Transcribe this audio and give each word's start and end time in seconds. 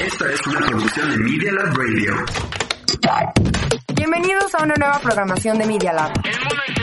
Esta 0.00 0.32
es 0.32 0.46
una 0.46 0.60
producción 0.66 1.10
de 1.10 1.16
Media 1.18 1.52
Lab 1.52 1.76
Radio. 1.76 2.24
Bienvenidos 3.94 4.54
a 4.54 4.62
una 4.62 4.74
nueva 4.74 4.98
programación 4.98 5.58
de 5.58 5.66
Media 5.66 5.92
Lab. 5.92 6.12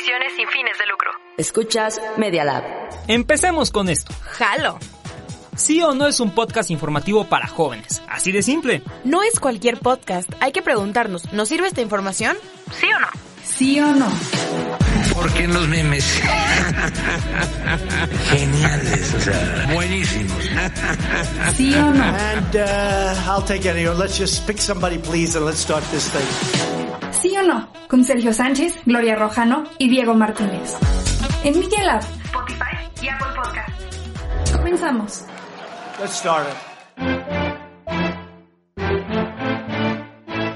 Transmisiones 0.00 0.32
sin 0.36 0.48
fines 0.48 0.78
de 0.78 0.86
lucro. 0.86 1.10
Escuchas 1.36 2.00
Media 2.16 2.44
Lab. 2.44 2.64
Empecemos 3.08 3.70
con 3.70 3.88
esto. 3.88 4.12
Jalo. 4.22 4.78
Sí 5.56 5.82
o 5.82 5.94
no 5.94 6.06
es 6.06 6.20
un 6.20 6.30
podcast 6.30 6.70
informativo 6.70 7.24
para 7.24 7.46
jóvenes. 7.46 8.02
Así 8.08 8.32
de 8.32 8.42
simple. 8.42 8.82
No 9.04 9.22
es 9.22 9.38
cualquier 9.40 9.78
podcast. 9.78 10.30
Hay 10.40 10.52
que 10.52 10.62
preguntarnos, 10.62 11.32
¿nos 11.32 11.48
sirve 11.48 11.68
esta 11.68 11.82
información? 11.82 12.36
¿Sí 12.78 12.86
o 12.86 13.00
no? 13.00 13.08
¿Sí 13.44 13.80
o 13.80 13.94
no? 13.94 14.08
¿Por 15.14 15.32
qué 15.34 15.48
los 15.48 15.68
memes? 15.68 16.04
Geniales, 18.30 19.14
o 19.14 19.20
sea, 19.20 19.68
buenísimos. 19.74 20.44
¿Sí 21.56 21.74
o 21.74 21.92
no? 21.92 22.04
And 22.04 22.56
uh, 22.56 23.30
I'll 23.30 23.44
take 23.44 23.68
any. 23.68 23.86
Let's 23.86 24.16
just 24.18 24.46
pick 24.46 24.58
somebody, 24.58 24.98
please, 24.98 25.36
and 25.36 25.44
let's 25.44 25.58
start 25.58 25.84
this 25.90 26.08
thing. 26.08 26.79
¿Sí 27.12 27.36
o 27.36 27.42
no? 27.42 27.68
Con 27.88 28.04
Sergio 28.04 28.32
Sánchez, 28.32 28.78
Gloria 28.86 29.16
Rojano 29.16 29.64
y 29.78 29.88
Diego 29.88 30.14
Martínez. 30.14 30.76
En 31.44 31.58
Media 31.58 31.84
Lab. 31.84 32.02
Spotify 32.24 32.76
y 33.02 33.08
Apple 33.08 33.26
Podcast. 33.34 34.56
Comenzamos. 34.56 35.24
Let's 36.00 36.14
start 36.14 36.46
it. 36.48 36.70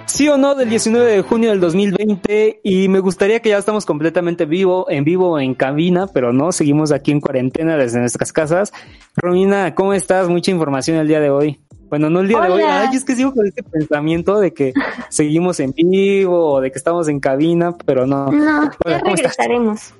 Sí 0.06 0.28
o 0.28 0.36
no 0.36 0.54
del 0.54 0.70
19 0.70 1.10
de 1.10 1.22
junio 1.22 1.50
del 1.50 1.58
2020 1.58 2.60
y 2.62 2.88
me 2.88 3.00
gustaría 3.00 3.40
que 3.40 3.48
ya 3.48 3.58
estamos 3.58 3.84
completamente 3.84 4.46
vivo, 4.46 4.86
en 4.88 5.02
vivo 5.02 5.40
en 5.40 5.54
cabina, 5.54 6.06
pero 6.06 6.32
no, 6.32 6.52
seguimos 6.52 6.92
aquí 6.92 7.10
en 7.10 7.20
cuarentena 7.20 7.76
desde 7.76 7.98
nuestras 7.98 8.32
casas. 8.32 8.72
Romina, 9.16 9.74
¿cómo 9.74 9.92
estás? 9.92 10.28
Mucha 10.28 10.52
información 10.52 10.98
el 10.98 11.08
día 11.08 11.18
de 11.18 11.30
hoy. 11.30 11.60
Bueno, 11.88 12.10
no 12.10 12.20
el 12.20 12.28
día 12.28 12.40
de 12.40 12.50
hoy, 12.50 12.62
ay, 12.62 12.88
es 12.96 13.04
que 13.04 13.14
sigo 13.14 13.32
con 13.32 13.46
este 13.46 13.62
pensamiento 13.62 14.40
de 14.40 14.52
que 14.52 14.72
seguimos 15.10 15.60
en 15.60 15.72
vivo 15.72 16.54
o 16.54 16.60
de 16.60 16.70
que 16.72 16.78
estamos 16.78 17.08
en 17.08 17.20
cabina, 17.20 17.74
pero 17.84 18.06
no. 18.06 18.30
No, 18.32 18.70
Hola, 18.84 18.98
ya 18.98 19.10
regresaremos. 19.10 19.94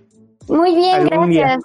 Muy 0.48 0.74
bien, 0.74 1.04
día. 1.08 1.10
gracias. 1.18 1.62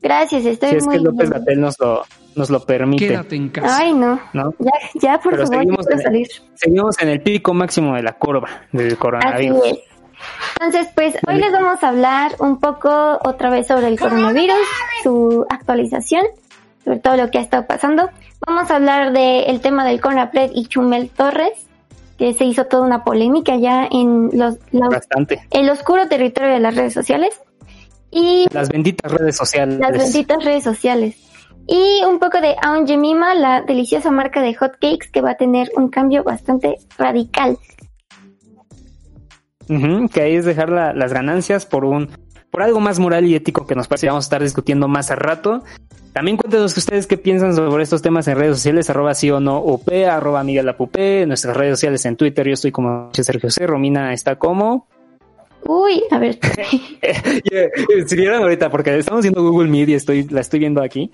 Gracias, 0.00 0.44
estoy 0.44 0.70
Si 0.70 0.76
es 0.76 0.84
muy 0.84 0.96
que 0.96 1.00
López 1.02 1.30
bien. 1.30 1.40
Gatel 1.40 1.60
nos 1.60 1.78
lo, 1.80 2.04
nos 2.36 2.50
lo 2.50 2.60
permite, 2.60 3.14
en 3.30 3.48
casa. 3.48 3.78
Ay, 3.78 3.94
no. 3.94 4.20
¿no? 4.34 4.52
Ya, 4.58 4.70
ya 4.94 5.18
por 5.18 5.32
Pero 5.32 5.46
favor, 5.46 5.58
seguimos 5.60 5.90
en- 5.90 6.00
salir. 6.00 6.28
Seguimos 6.54 7.00
en 7.02 7.08
el 7.08 7.22
pico 7.22 7.54
máximo 7.54 7.94
de 7.94 8.02
la 8.02 8.12
curva 8.12 8.48
del 8.72 8.88
Así 8.88 8.96
coronavirus. 8.96 9.64
es. 9.66 9.78
Entonces, 10.60 10.92
pues 10.94 11.16
hoy 11.26 11.36
les 11.38 11.52
vamos 11.52 11.82
a 11.82 11.88
hablar 11.88 12.32
un 12.38 12.58
poco 12.60 13.18
otra 13.24 13.50
vez 13.50 13.66
sobre 13.66 13.88
el 13.88 13.98
coronavirus, 13.98 14.56
su 15.02 15.44
actualización, 15.48 16.24
sobre 16.84 16.98
todo 17.00 17.16
lo 17.16 17.30
que 17.30 17.38
ha 17.38 17.42
estado 17.42 17.66
pasando. 17.66 18.08
Vamos 18.46 18.70
a 18.70 18.76
hablar 18.76 19.12
del 19.12 19.60
tema 19.60 19.84
del 19.84 20.00
CONAPRED 20.00 20.50
y 20.54 20.66
Chumel 20.66 21.08
Torres, 21.10 21.52
que 22.18 22.34
se 22.34 22.44
hizo 22.44 22.66
toda 22.66 22.84
una 22.84 23.02
polémica 23.04 23.56
ya 23.56 23.86
en 23.90 24.30
los, 24.32 24.58
Bastante. 24.72 25.46
el 25.50 25.68
oscuro 25.70 26.08
territorio 26.08 26.52
de 26.52 26.60
las 26.60 26.74
redes 26.76 26.92
sociales. 26.92 27.40
Y 28.10 28.46
Las 28.52 28.68
benditas 28.68 29.10
redes 29.10 29.36
sociales. 29.36 29.78
las 29.80 29.90
benditas 29.96 30.44
redes 30.44 30.62
sociales. 30.62 31.16
Y 31.66 32.04
un 32.04 32.18
poco 32.18 32.40
de 32.40 32.54
Aunt 32.62 32.86
Jemima, 32.86 33.34
la 33.34 33.62
deliciosa 33.62 34.10
marca 34.10 34.40
de 34.42 34.54
hotcakes 34.54 35.10
que 35.10 35.20
va 35.22 35.30
a 35.30 35.36
tener 35.36 35.70
un 35.76 35.88
cambio 35.88 36.22
bastante 36.22 36.76
radical. 36.98 37.56
Que 40.12 40.20
ahí 40.20 40.34
es 40.36 40.44
dejar 40.44 40.68
la- 40.68 40.92
las 40.92 41.12
ganancias 41.14 41.64
por 41.64 41.86
un 41.86 42.10
por 42.54 42.62
algo 42.62 42.78
más 42.78 43.00
moral 43.00 43.26
y 43.26 43.34
ético 43.34 43.66
que 43.66 43.74
nos 43.74 43.88
parece 43.88 44.06
que 44.06 44.10
vamos 44.10 44.26
a 44.26 44.28
estar 44.28 44.40
discutiendo 44.40 44.86
más 44.86 45.10
a 45.10 45.16
rato. 45.16 45.64
También 46.12 46.36
cuéntenos 46.36 46.76
ustedes 46.76 47.08
qué 47.08 47.16
piensan 47.16 47.52
sobre 47.56 47.82
estos 47.82 48.00
temas 48.00 48.28
en 48.28 48.38
redes 48.38 48.58
sociales, 48.58 48.88
arroba 48.88 49.12
sí 49.14 49.28
o 49.28 49.40
no 49.40 49.58
UP, 49.58 49.90
arroba 50.08 50.44
Miguel 50.44 50.68
Apupé, 50.68 51.22
en 51.22 51.30
nuestras 51.30 51.56
redes 51.56 51.72
sociales 51.80 52.04
en 52.04 52.14
Twitter, 52.14 52.46
yo 52.46 52.52
estoy 52.52 52.70
como 52.70 53.10
Sergio 53.12 53.50
C, 53.50 53.66
Romina 53.66 54.12
está 54.12 54.36
como... 54.36 54.86
Uy, 55.64 56.04
a 56.12 56.18
ver. 56.20 56.38
si 58.06 58.14
vieron 58.14 58.42
ahorita, 58.42 58.70
porque 58.70 58.96
estamos 58.96 59.22
haciendo 59.22 59.42
Google 59.42 59.68
Meet 59.68 59.88
y 59.88 59.94
estoy, 59.94 60.22
la 60.28 60.40
estoy 60.40 60.60
viendo 60.60 60.80
aquí, 60.80 61.10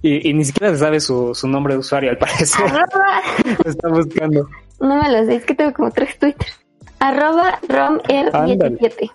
y, 0.00 0.30
y 0.30 0.32
ni 0.32 0.44
siquiera 0.44 0.72
se 0.72 0.78
sabe 0.78 1.00
su, 1.00 1.34
su 1.34 1.48
nombre 1.48 1.74
de 1.74 1.80
usuario 1.80 2.10
al 2.10 2.18
parecer, 2.18 2.66
arroba, 2.66 3.20
lo 3.64 3.68
está 3.68 3.88
buscando. 3.88 4.48
no 4.78 5.02
me 5.02 5.10
lo 5.10 5.26
sé, 5.26 5.34
es 5.34 5.44
que 5.44 5.56
tengo 5.56 5.72
como 5.72 5.90
tres 5.90 6.16
twitters. 6.20 6.56
Arroba 7.00 7.58
RomR17. 7.62 9.10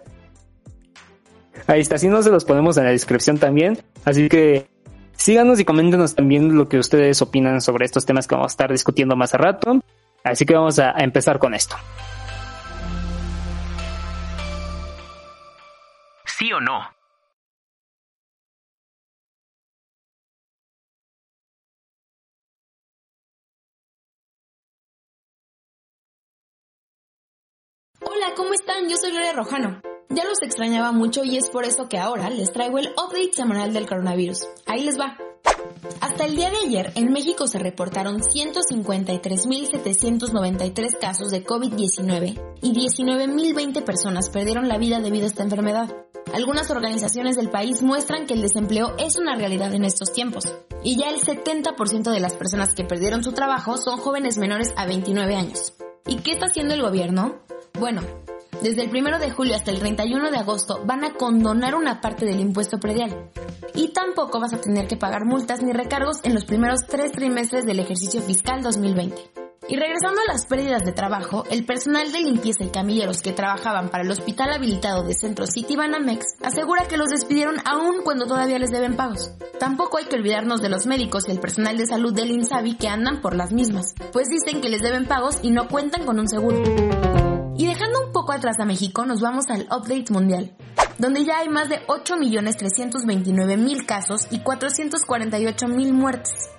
Ahí 1.68 1.82
está, 1.82 1.98
si 1.98 2.08
no 2.08 2.22
se 2.22 2.32
los 2.32 2.46
ponemos 2.46 2.78
en 2.78 2.86
la 2.86 2.92
descripción 2.92 3.38
también. 3.38 3.80
Así 4.06 4.30
que 4.30 4.68
síganos 5.14 5.60
y 5.60 5.66
coméntenos 5.66 6.16
también 6.16 6.56
lo 6.56 6.68
que 6.68 6.78
ustedes 6.78 7.22
opinan 7.22 7.62
sobre 7.62 7.86
estos 7.86 8.06
temas 8.06 8.28
que 8.28 8.36
vamos 8.36 8.52
a 8.52 8.54
estar 8.54 8.72
discutiendo 8.72 9.16
más 9.16 9.34
a 9.34 9.38
rato. 9.38 9.82
Así 10.24 10.46
que 10.46 10.54
vamos 10.54 10.80
a, 10.80 10.92
empezar 10.98 11.40
con 11.40 11.54
esto. 11.54 11.76
¿Sí 16.26 16.52
o 16.54 16.60
no? 16.60 16.99
Hola, 28.12 28.34
¿cómo 28.36 28.54
están? 28.54 28.90
Yo 28.90 28.98
soy 28.98 29.12
Gloria 29.12 29.34
Rojano. 29.34 29.84
Ya 30.10 30.26
los 30.26 30.42
extrañaba 30.42 30.92
mucho 30.92 31.24
y 31.24 31.38
es 31.38 31.52
por 31.52 31.64
eso 31.64 31.88
que 31.88 32.00
ahora 32.00 32.32
les 32.32 32.52
traigo 32.52 32.80
el 32.80 32.88
update 32.88 33.34
semanal 33.34 33.72
del 33.72 33.88
coronavirus. 33.88 34.48
Ahí 34.66 34.84
les 34.84 35.00
va. 35.00 35.16
Hasta 36.02 36.26
el 36.26 36.36
día 36.36 36.50
de 36.50 36.58
ayer, 36.66 36.92
en 36.96 37.14
México 37.14 37.46
se 37.46 37.60
reportaron 37.60 38.22
153.793 38.22 40.98
casos 41.00 41.30
de 41.30 41.46
COVID-19 41.46 42.42
y 42.64 42.74
19.020 42.74 43.84
personas 43.84 44.32
perdieron 44.32 44.68
la 44.68 44.80
vida 44.80 45.00
debido 45.02 45.26
a 45.26 45.28
esta 45.28 45.44
enfermedad. 45.44 45.96
Algunas 46.34 46.72
organizaciones 46.72 47.36
del 47.36 47.52
país 47.52 47.84
muestran 47.84 48.26
que 48.26 48.34
el 48.34 48.42
desempleo 48.42 48.96
es 48.98 49.20
una 49.20 49.36
realidad 49.36 49.72
en 49.76 49.86
estos 49.86 50.12
tiempos, 50.12 50.46
y 50.84 50.98
ya 50.98 51.12
el 51.12 51.22
70% 51.22 52.12
de 52.12 52.20
las 52.20 52.34
personas 52.34 52.74
que 52.74 52.86
perdieron 52.86 53.24
su 53.24 53.34
trabajo 53.34 53.78
son 53.78 54.00
jóvenes 54.00 54.40
menores 54.40 54.74
a 54.78 54.88
29 54.88 55.36
años. 55.36 55.76
¿Y 56.08 56.16
qué 56.18 56.32
está 56.32 56.48
haciendo 56.48 56.74
el 56.74 56.82
gobierno? 56.82 57.48
Bueno, 57.80 58.02
desde 58.62 58.84
el 58.84 58.90
1 58.90 59.20
de 59.20 59.32
julio 59.32 59.56
hasta 59.56 59.72
el 59.72 59.80
31 59.80 60.32
de 60.32 60.38
agosto 60.38 60.82
van 60.86 61.06
a 61.06 61.14
condonar 61.14 61.76
una 61.76 62.02
parte 62.02 62.26
del 62.26 62.42
impuesto 62.42 62.78
predial. 62.78 63.32
Y 63.74 63.94
tampoco 63.94 64.42
vas 64.42 64.54
a 64.54 64.60
tener 64.60 64.86
que 64.86 64.98
pagar 64.98 65.24
multas 65.24 65.62
ni 65.62 65.72
recargos 65.72 66.18
en 66.24 66.34
los 66.34 66.44
primeros 66.44 66.82
tres 66.86 67.14
trimestres 67.14 67.66
del 67.66 67.80
ejercicio 67.80 68.22
fiscal 68.22 68.62
2020. 68.62 69.16
Y 69.70 69.78
regresando 69.78 70.20
a 70.20 70.34
las 70.34 70.48
pérdidas 70.48 70.84
de 70.84 70.92
trabajo, 70.92 71.46
el 71.52 71.64
personal 71.64 72.12
de 72.12 72.22
limpieza 72.22 72.64
y 72.64 72.70
camilleros 72.70 73.22
que 73.22 73.34
trabajaban 73.34 73.90
para 73.90 74.04
el 74.04 74.10
hospital 74.10 74.52
habilitado 74.52 75.04
de 75.04 75.14
Centro 75.14 75.46
City 75.46 75.76
Banamex 75.76 76.26
asegura 76.42 76.88
que 76.88 76.98
los 76.98 77.10
despidieron 77.10 77.58
aún 77.66 78.02
cuando 78.04 78.26
todavía 78.26 78.58
les 78.58 78.72
deben 78.72 78.98
pagos. 78.98 79.32
Tampoco 79.60 80.00
hay 80.00 80.06
que 80.06 80.16
olvidarnos 80.16 80.62
de 80.62 80.70
los 80.70 80.88
médicos 80.88 81.28
y 81.28 81.32
el 81.32 81.40
personal 81.40 81.78
de 81.78 81.86
salud 81.86 82.14
del 82.14 82.32
INSABI 82.32 82.78
que 82.78 82.90
andan 82.90 83.22
por 83.22 83.36
las 83.36 83.54
mismas, 83.54 83.94
pues 84.12 84.28
dicen 84.28 84.60
que 84.60 84.70
les 84.70 84.82
deben 84.82 85.06
pagos 85.06 85.38
y 85.44 85.52
no 85.52 85.68
cuentan 85.68 86.04
con 86.04 86.20
un 86.20 86.28
seguro. 86.28 86.64
Un 88.06 88.12
poco 88.14 88.32
atrás 88.32 88.60
a 88.60 88.66
México, 88.66 89.06
nos 89.06 89.22
vamos 89.22 89.46
al 89.50 89.64
update 89.64 90.12
mundial, 90.12 90.56
donde 90.98 91.26
ya 91.26 91.40
hay 91.40 91.50
más 91.50 91.70
de 91.70 91.86
8.329.000 91.88 93.86
casos 93.86 94.28
y 94.32 94.40
448.000 94.40 95.92
muertes. 95.92 96.50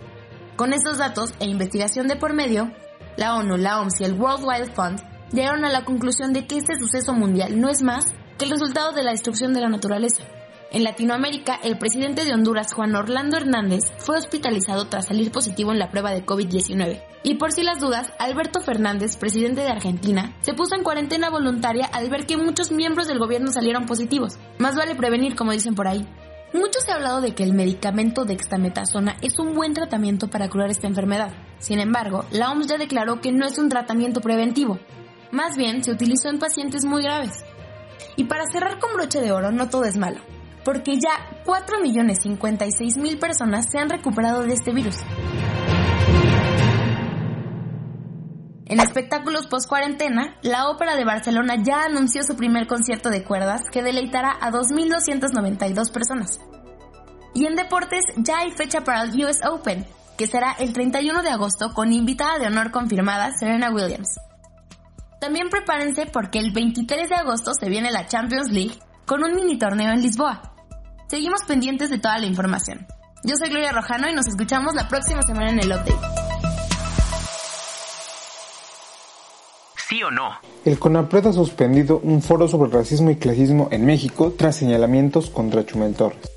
Con 0.57 0.73
estos 0.73 0.99
datos 0.99 1.33
e 1.41 1.47
investigación 1.47 2.09
de 2.09 2.17
por 2.17 2.35
medio, 2.35 2.71
la 3.17 3.37
ONU, 3.37 3.57
la 3.57 3.81
OMS 3.81 4.01
y 4.01 4.05
el 4.05 4.21
World 4.21 4.45
Wide 4.45 4.73
Fund 4.75 5.01
llegaron 5.33 5.65
a 5.65 5.71
la 5.71 5.85
conclusión 5.85 6.33
de 6.33 6.47
que 6.47 6.59
este 6.59 6.79
suceso 6.79 7.15
mundial 7.15 7.61
no 7.61 7.69
es 7.69 7.83
más 7.83 8.13
que 8.39 8.45
el 8.45 8.51
resultado 8.51 8.93
de 8.93 9.03
la 9.03 9.13
destrucción 9.13 9.55
de 9.55 9.61
la 9.61 9.69
naturaleza. 9.69 10.25
En 10.73 10.85
Latinoamérica, 10.85 11.59
el 11.65 11.79
presidente 11.79 12.25
de 12.25 12.33
Honduras, 12.33 12.73
Juan 12.73 12.95
Orlando 12.95 13.37
Hernández, 13.37 13.81
fue 13.99 14.17
hospitalizado 14.17 14.87
tras 14.87 15.09
salir 15.09 15.33
positivo 15.33 15.73
en 15.73 15.81
la 15.81 15.91
prueba 15.91 16.13
de 16.13 16.25
COVID-19. 16.25 17.03
Y 17.25 17.35
por 17.35 17.51
si 17.51 17.65
las 17.65 17.81
dudas, 17.81 18.13
Alberto 18.21 18.61
Fernández, 18.61 19.17
presidente 19.17 19.63
de 19.63 19.69
Argentina, 19.69 20.33
se 20.43 20.55
puso 20.55 20.77
en 20.77 20.85
cuarentena 20.85 21.29
voluntaria 21.29 21.87
al 21.87 22.09
ver 22.09 22.25
que 22.25 22.37
muchos 22.37 22.71
miembros 22.71 23.09
del 23.09 23.19
gobierno 23.19 23.51
salieron 23.51 23.87
positivos. 23.87 24.39
Más 24.59 24.77
vale 24.77 24.95
prevenir, 24.95 25.35
como 25.35 25.51
dicen 25.51 25.75
por 25.75 25.89
ahí. 25.89 26.07
Mucho 26.53 26.79
se 26.79 26.93
ha 26.93 26.95
hablado 26.95 27.21
de 27.21 27.35
que 27.35 27.43
el 27.43 27.53
medicamento 27.53 28.25
dexametasona 28.25 29.17
es 29.23 29.41
un 29.41 29.55
buen 29.55 29.75
tratamiento 29.75 30.29
para 30.29 30.49
curar 30.49 30.71
esta 30.71 30.87
enfermedad. 30.87 31.33
Sin 31.59 31.81
embargo, 31.81 32.27
la 32.31 32.53
OMS 32.53 32.69
ya 32.69 32.79
declaró 32.79 33.21
que 33.21 33.33
no 33.33 33.45
es 33.45 33.59
un 33.59 33.69
tratamiento 33.69 34.21
preventivo. 34.21 34.79
Más 35.33 35.57
bien, 35.57 35.83
se 35.83 35.91
utilizó 35.91 36.29
en 36.29 36.39
pacientes 36.39 36.85
muy 36.85 37.03
graves. 37.03 37.45
Y 38.15 38.25
para 38.25 38.45
cerrar 38.53 38.79
con 38.79 38.93
broche 38.95 39.21
de 39.21 39.33
oro, 39.33 39.51
no 39.51 39.69
todo 39.69 39.85
es 39.85 39.97
malo, 39.97 40.21
porque 40.65 40.97
ya 40.97 41.43
4.056.000 41.45 43.19
personas 43.19 43.67
se 43.71 43.79
han 43.79 43.89
recuperado 43.89 44.43
de 44.43 44.53
este 44.53 44.73
virus. 44.73 44.97
En 48.67 48.79
espectáculos 48.79 49.49
post-cuarentena, 49.49 50.37
la 50.43 50.69
Ópera 50.69 50.95
de 50.95 51.05
Barcelona 51.05 51.57
ya 51.61 51.85
anunció 51.87 52.23
su 52.23 52.37
primer 52.37 52.69
concierto 52.69 53.11
de 53.11 53.25
cuerdas 53.25 53.63
que 53.73 53.83
deleitará 53.83 54.37
a 54.41 54.53
2.292 54.53 55.91
personas. 55.91 56.41
Y 57.35 57.47
en 57.47 57.57
deportes 57.57 58.05
ya 58.17 58.39
hay 58.39 58.53
fecha 58.53 58.83
para 58.83 59.03
el 59.03 59.25
US 59.25 59.41
Open, 59.45 59.85
que 60.17 60.29
será 60.29 60.53
el 60.53 60.73
31 60.73 61.23
de 61.23 61.31
agosto 61.31 61.75
con 61.75 61.93
invitada 61.93 62.39
de 62.39 62.47
honor 62.47 62.71
confirmada 62.71 63.33
Serena 63.33 63.71
Williams. 63.73 64.21
También 65.21 65.49
prepárense 65.49 66.07
porque 66.07 66.39
el 66.39 66.53
23 66.53 67.09
de 67.09 67.17
agosto 67.17 67.53
se 67.55 67.69
viene 67.69 67.91
la 67.91 68.07
Champions 68.07 68.53
League 68.53 68.79
con 69.11 69.25
un 69.25 69.35
mini 69.35 69.59
torneo 69.59 69.91
en 69.91 70.03
Lisboa. 70.03 70.41
Seguimos 71.09 71.43
pendientes 71.43 71.91
de 71.91 71.99
toda 71.99 72.17
la 72.21 72.27
información. 72.27 72.87
Yo 73.25 73.35
soy 73.35 73.49
Gloria 73.49 73.73
Rojano 73.73 74.09
y 74.09 74.15
nos 74.15 74.29
escuchamos 74.29 74.73
la 74.77 74.87
próxima 74.87 75.21
semana 75.23 75.51
en 75.51 75.59
el 75.59 75.67
update. 75.67 75.99
¿Sí 79.75 80.01
o 80.05 80.13
no? 80.13 80.31
El 80.65 80.79
CONAPRED 80.79 81.27
ha 81.27 81.33
suspendido 81.33 81.99
un 82.05 82.23
foro 82.23 82.47
sobre 82.47 82.71
racismo 82.71 83.11
y 83.11 83.17
clasismo 83.17 83.67
en 83.73 83.85
México 83.85 84.33
tras 84.39 84.55
señalamientos 84.55 85.29
contra 85.29 85.67
Chumel 85.67 85.97
Torres. 85.97 86.31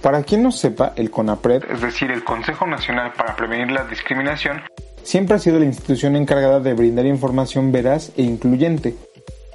Para 0.00 0.22
quien 0.22 0.44
no 0.44 0.52
sepa, 0.52 0.92
el 0.94 1.10
CONAPRED, 1.10 1.64
es 1.68 1.80
decir, 1.80 2.12
el 2.12 2.22
Consejo 2.22 2.64
Nacional 2.64 3.12
para 3.18 3.34
Prevenir 3.34 3.72
la 3.72 3.86
Discriminación, 3.88 4.60
siempre 5.02 5.34
ha 5.34 5.40
sido 5.40 5.58
la 5.58 5.64
institución 5.64 6.14
encargada 6.14 6.60
de 6.60 6.74
brindar 6.74 7.06
información 7.06 7.72
veraz 7.72 8.12
e 8.16 8.22
incluyente. 8.22 8.94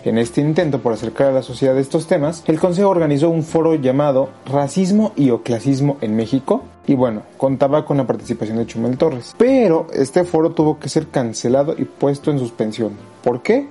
En 0.05 0.17
este 0.17 0.39
intento 0.39 0.79
por 0.79 0.93
acercar 0.93 1.27
a 1.27 1.31
la 1.33 1.41
sociedad 1.41 1.77
estos 1.77 2.07
temas, 2.07 2.43
el 2.47 2.57
Consejo 2.57 2.89
organizó 2.89 3.29
un 3.29 3.43
foro 3.43 3.75
llamado 3.75 4.29
Racismo 4.45 5.11
y 5.17 5.29
o 5.31 5.43
Clasismo 5.43 5.97
en 5.99 6.15
México, 6.15 6.63
y 6.87 6.95
bueno, 6.95 7.23
contaba 7.37 7.83
con 7.83 7.97
la 7.97 8.07
participación 8.07 8.57
de 8.57 8.65
Chumel 8.65 8.97
Torres. 8.97 9.35
Pero 9.37 9.87
este 9.93 10.23
foro 10.23 10.51
tuvo 10.51 10.79
que 10.79 10.87
ser 10.87 11.09
cancelado 11.09 11.75
y 11.77 11.83
puesto 11.83 12.31
en 12.31 12.39
suspensión. 12.39 12.93
¿Por 13.23 13.41
qué? 13.41 13.67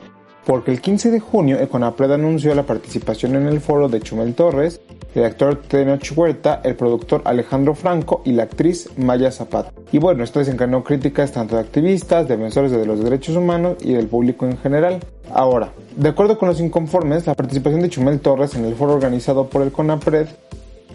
Porque 0.49 0.71
el 0.71 0.81
15 0.81 1.11
de 1.11 1.21
junio 1.21 1.59
el 1.61 1.69
CONAPRED 1.69 2.13
anunció 2.13 2.55
la 2.55 2.63
participación 2.63 3.37
en 3.37 3.47
el 3.49 3.61
foro 3.61 3.91
de 3.91 4.01
Chumel 4.01 4.35
Torres, 4.35 4.81
el 5.15 5.25
actor 5.25 5.57
Tenoch 5.57 6.11
Huerta, 6.17 6.63
el 6.65 6.75
productor 6.75 7.21
Alejandro 7.27 7.75
Franco 7.75 8.23
y 8.25 8.33
la 8.33 8.45
actriz 8.45 8.89
Maya 8.97 9.31
Zapata. 9.31 9.75
Y 9.93 9.99
bueno, 9.99 10.25
esto 10.25 10.39
desencadenó 10.39 10.83
críticas 10.83 11.33
tanto 11.33 11.57
de 11.57 11.61
activistas, 11.61 12.29
defensores 12.29 12.73
de 12.73 12.87
los 12.87 13.05
derechos 13.05 13.37
humanos 13.37 13.77
y 13.83 13.93
del 13.93 14.07
público 14.07 14.47
en 14.47 14.57
general. 14.57 15.01
Ahora, 15.31 15.69
de 15.95 16.09
acuerdo 16.09 16.39
con 16.39 16.49
los 16.49 16.61
inconformes, 16.61 17.27
la 17.27 17.35
participación 17.35 17.83
de 17.83 17.91
Chumel 17.91 18.19
Torres 18.19 18.55
en 18.55 18.65
el 18.65 18.75
foro 18.75 18.95
organizado 18.95 19.49
por 19.49 19.61
el 19.61 19.71
CONAPRED 19.71 20.29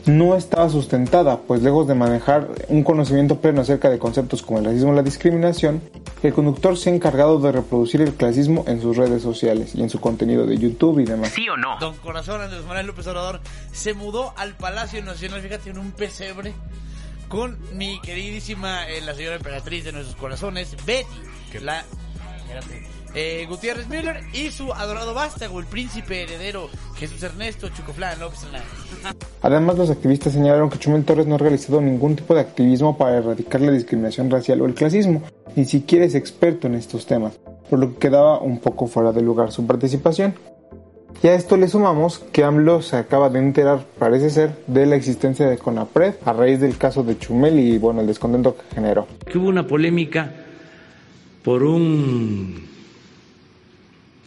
no 0.06 0.36
estaba 0.36 0.70
sustentada, 0.70 1.40
pues 1.40 1.62
lejos 1.62 1.88
de 1.88 1.96
manejar 1.96 2.50
un 2.68 2.84
conocimiento 2.84 3.40
pleno 3.40 3.62
acerca 3.62 3.90
de 3.90 4.00
conceptos 4.00 4.42
como 4.42 4.60
el 4.60 4.66
racismo 4.66 4.92
y 4.92 4.96
la 4.96 5.04
discriminación, 5.04 5.82
el 6.22 6.34
conductor 6.34 6.78
se 6.78 6.90
ha 6.90 6.94
encargado 6.94 7.40
de 7.40 7.52
reproducir 7.52 8.02
el 8.02 8.14
clasismo 8.14 8.64
en 8.68 8.82
sus 8.82 8.98
redes 8.98 9.22
sociales 9.22 9.76
y 9.76 9.82
en 9.82 9.90
su 9.90 10.00
contenido 10.00 10.46
de 10.46 10.58
YouTube 10.58 11.00
y 11.00 11.06
demás. 11.06 11.30
¿Sí 11.30 11.48
o 11.50 11.58
no? 11.58 11.78
Don 11.80 11.96
Corazón 11.98 12.42
Andrés 12.42 12.64
Manuel 12.66 12.88
López 12.88 13.08
Obrador 13.08 13.40
se 13.72 13.94
mudó 13.94 14.34
al 14.38 14.56
Palacio 14.56 15.04
Nacional, 15.04 15.42
fíjate, 15.42 15.70
en 15.70 15.78
un 15.78 15.92
pesebre 15.92 16.54
con 17.28 17.58
mi 17.74 18.00
queridísima, 18.02 18.88
eh, 18.88 19.02
la 19.02 19.16
señora 19.16 19.38
emperatriz 19.38 19.86
de 19.86 19.92
nuestros 19.92 20.16
corazones, 20.16 20.76
Betty, 20.86 21.08
la... 21.62 21.84
Espérate, 22.38 22.93
eh, 23.16 23.46
Gutiérrez 23.48 23.88
Miller 23.90 24.22
y 24.34 24.50
su 24.52 24.74
adorado 24.74 25.14
vástago, 25.14 25.60
el 25.60 25.66
príncipe 25.66 26.24
heredero 26.24 26.70
Jesús 26.96 27.22
Ernesto 27.24 27.70
Chucoflán 27.70 28.20
López 28.20 28.40
Además, 29.42 29.78
los 29.78 29.90
activistas 29.90 30.34
señalaron 30.34 30.70
que 30.70 30.80
Chumel 30.80 31.04
Torres 31.04 31.28
no 31.28 31.36
ha 31.36 31.38
realizado 31.38 31.82
ningún 31.82 32.16
tipo 32.16 32.34
de 32.34 32.42
activismo 32.42 32.98
para 32.98 33.18
erradicar 33.18 33.62
la 33.62 33.72
discriminación 33.72 34.30
racial 34.30 34.62
o 34.62 34.66
el 34.66 34.74
clasismo, 34.74 35.22
ni 35.56 35.66
siquiera 35.66 36.06
es 36.06 36.16
experto 36.16 36.68
en 36.68 36.76
estos 36.76 37.06
temas, 37.06 37.40
por 37.70 37.80
lo 37.80 37.94
que 37.94 38.00
quedaba 38.00 38.40
un 38.40 38.60
poco 38.60 38.88
fuera 38.88 39.12
de 39.12 39.22
lugar 39.22 39.52
su 39.52 39.66
participación. 39.68 40.36
Y 41.22 41.28
a 41.28 41.36
esto 41.36 41.56
le 41.56 41.70
sumamos 41.70 42.20
que 42.20 42.44
AMLO 42.44 42.82
se 42.82 42.98
acaba 42.98 43.30
de 43.30 43.40
enterar, 43.40 43.86
parece 43.98 44.30
ser, 44.30 44.58
de 44.68 44.86
la 44.86 44.96
existencia 44.96 45.48
de 45.48 45.58
CONAPRED 45.58 46.16
a 46.26 46.34
raíz 46.34 46.60
del 46.60 46.78
caso 46.78 47.04
de 47.04 47.18
Chumel 47.18 47.60
y 47.60 47.78
bueno, 47.78 48.02
el 48.02 48.08
descontento 48.08 48.58
que 48.58 48.76
generó. 48.76 49.08
Que 49.26 49.38
hubo 49.38 49.48
una 49.48 49.66
polémica 49.66 50.34
por 51.44 51.64
un 51.64 52.73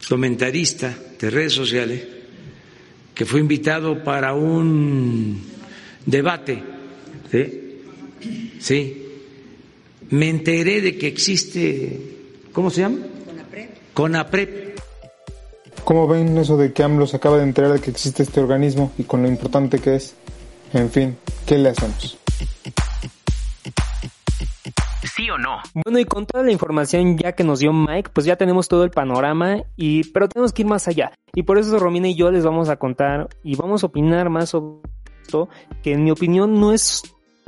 comentarista 0.08 0.94
de 1.18 1.30
redes 1.30 1.52
sociales 1.52 2.02
que 3.14 3.24
fue 3.24 3.40
invitado 3.40 4.04
para 4.04 4.34
un 4.34 5.42
debate. 6.04 6.62
¿sí? 7.30 7.80
sí. 8.60 9.02
Me 10.10 10.28
enteré 10.28 10.80
de 10.80 10.96
que 10.98 11.08
existe, 11.08 11.98
¿cómo 12.52 12.70
se 12.70 12.82
llama? 12.82 12.98
Conapred. 13.24 13.68
Conapred. 13.94 14.48
¿Cómo 15.84 16.06
ven 16.06 16.36
eso 16.36 16.56
de 16.56 16.72
que 16.72 16.82
AMLO 16.82 17.06
se 17.06 17.16
acaba 17.16 17.38
de 17.38 17.44
enterar 17.44 17.72
de 17.72 17.80
que 17.80 17.90
existe 17.90 18.22
este 18.22 18.40
organismo 18.40 18.92
y 18.98 19.04
con 19.04 19.22
lo 19.22 19.28
importante 19.28 19.78
que 19.78 19.96
es? 19.96 20.14
En 20.72 20.90
fin, 20.90 21.16
¿qué 21.46 21.58
le 21.58 21.70
hacemos? 21.70 22.18
¿Sí 25.26 25.30
o 25.30 25.38
no? 25.38 25.58
Bueno, 25.74 25.98
y 25.98 26.04
con 26.04 26.24
toda 26.24 26.44
la 26.44 26.52
información 26.52 27.18
ya 27.18 27.32
que 27.32 27.42
nos 27.42 27.58
dio 27.58 27.72
Mike, 27.72 28.10
pues 28.12 28.26
ya 28.26 28.36
tenemos 28.36 28.68
todo 28.68 28.84
el 28.84 28.92
panorama, 28.92 29.56
y 29.74 30.04
pero 30.12 30.28
tenemos 30.28 30.52
que 30.52 30.62
ir 30.62 30.68
más 30.68 30.86
allá. 30.86 31.10
Y 31.34 31.42
por 31.42 31.58
eso 31.58 31.76
Romina 31.80 32.06
y 32.06 32.14
yo 32.14 32.30
les 32.30 32.44
vamos 32.44 32.68
a 32.68 32.76
contar 32.76 33.28
y 33.42 33.56
vamos 33.56 33.82
a 33.82 33.88
opinar 33.88 34.30
más 34.30 34.50
sobre 34.50 34.88
esto, 35.22 35.48
que 35.82 35.94
en 35.94 36.04
mi 36.04 36.12
opinión 36.12 36.60
no 36.60 36.72
es 36.72 37.02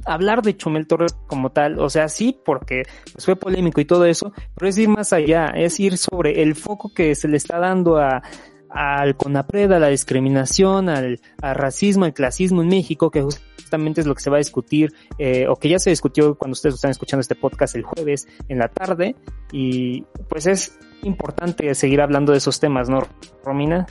hablar 0.05 0.43
de 0.43 0.57
Chumel 0.57 0.89
Torres 0.89 1.17
como 1.29 1.51
tal, 1.51 1.79
o 1.79 1.89
sea, 1.89 2.09
sí, 2.09 2.37
porque 2.45 2.83
pues, 3.13 3.25
fue 3.25 3.37
polémico 3.37 3.81
y 3.81 3.85
todo 3.85 4.07
eso, 4.07 4.33
pero 4.57 4.69
es 4.69 4.77
ir 4.77 4.89
más 4.89 5.13
allá, 5.13 5.47
es 5.55 5.79
ir 5.79 5.99
sobre 5.99 6.43
el 6.43 6.57
foco 6.57 6.93
que 6.93 7.15
se 7.15 7.29
le 7.29 7.37
está 7.37 7.61
dando 7.61 7.99
a, 7.99 8.23
al 8.71 9.17
CONAPRED, 9.17 9.73
a 9.73 9.79
la 9.79 9.89
discriminación, 9.89 10.89
al, 10.89 11.21
racismo, 11.41 12.05
al 12.05 12.15
clasismo 12.15 12.63
en 12.63 12.69
México, 12.69 13.11
que 13.11 13.23
justamente 13.23 14.01
es 14.01 14.07
lo 14.07 14.15
que 14.15 14.23
se 14.23 14.31
va 14.31 14.37
a 14.37 14.39
discutir, 14.39 14.93
eh, 15.19 15.47
o 15.49 15.57
que 15.57 15.69
ya 15.69 15.79
se 15.79 15.91
discutió 15.91 16.35
cuando 16.37 16.53
ustedes 16.53 16.77
están 16.77 16.91
escuchando 16.91 17.21
este 17.21 17.35
podcast 17.35 17.77
el 17.77 17.83
jueves 17.83 18.29
en 18.49 18.59
la 18.59 18.69
tarde, 18.69 19.17
y 19.53 20.03
pues 20.29 20.47
es 20.47 20.79
importante 21.03 21.75
seguir 21.75 22.01
hablando 22.01 22.33
de 22.33 22.39
esos 22.39 22.61
temas, 22.61 22.89
¿no, 22.89 23.03
Romina? 23.45 23.87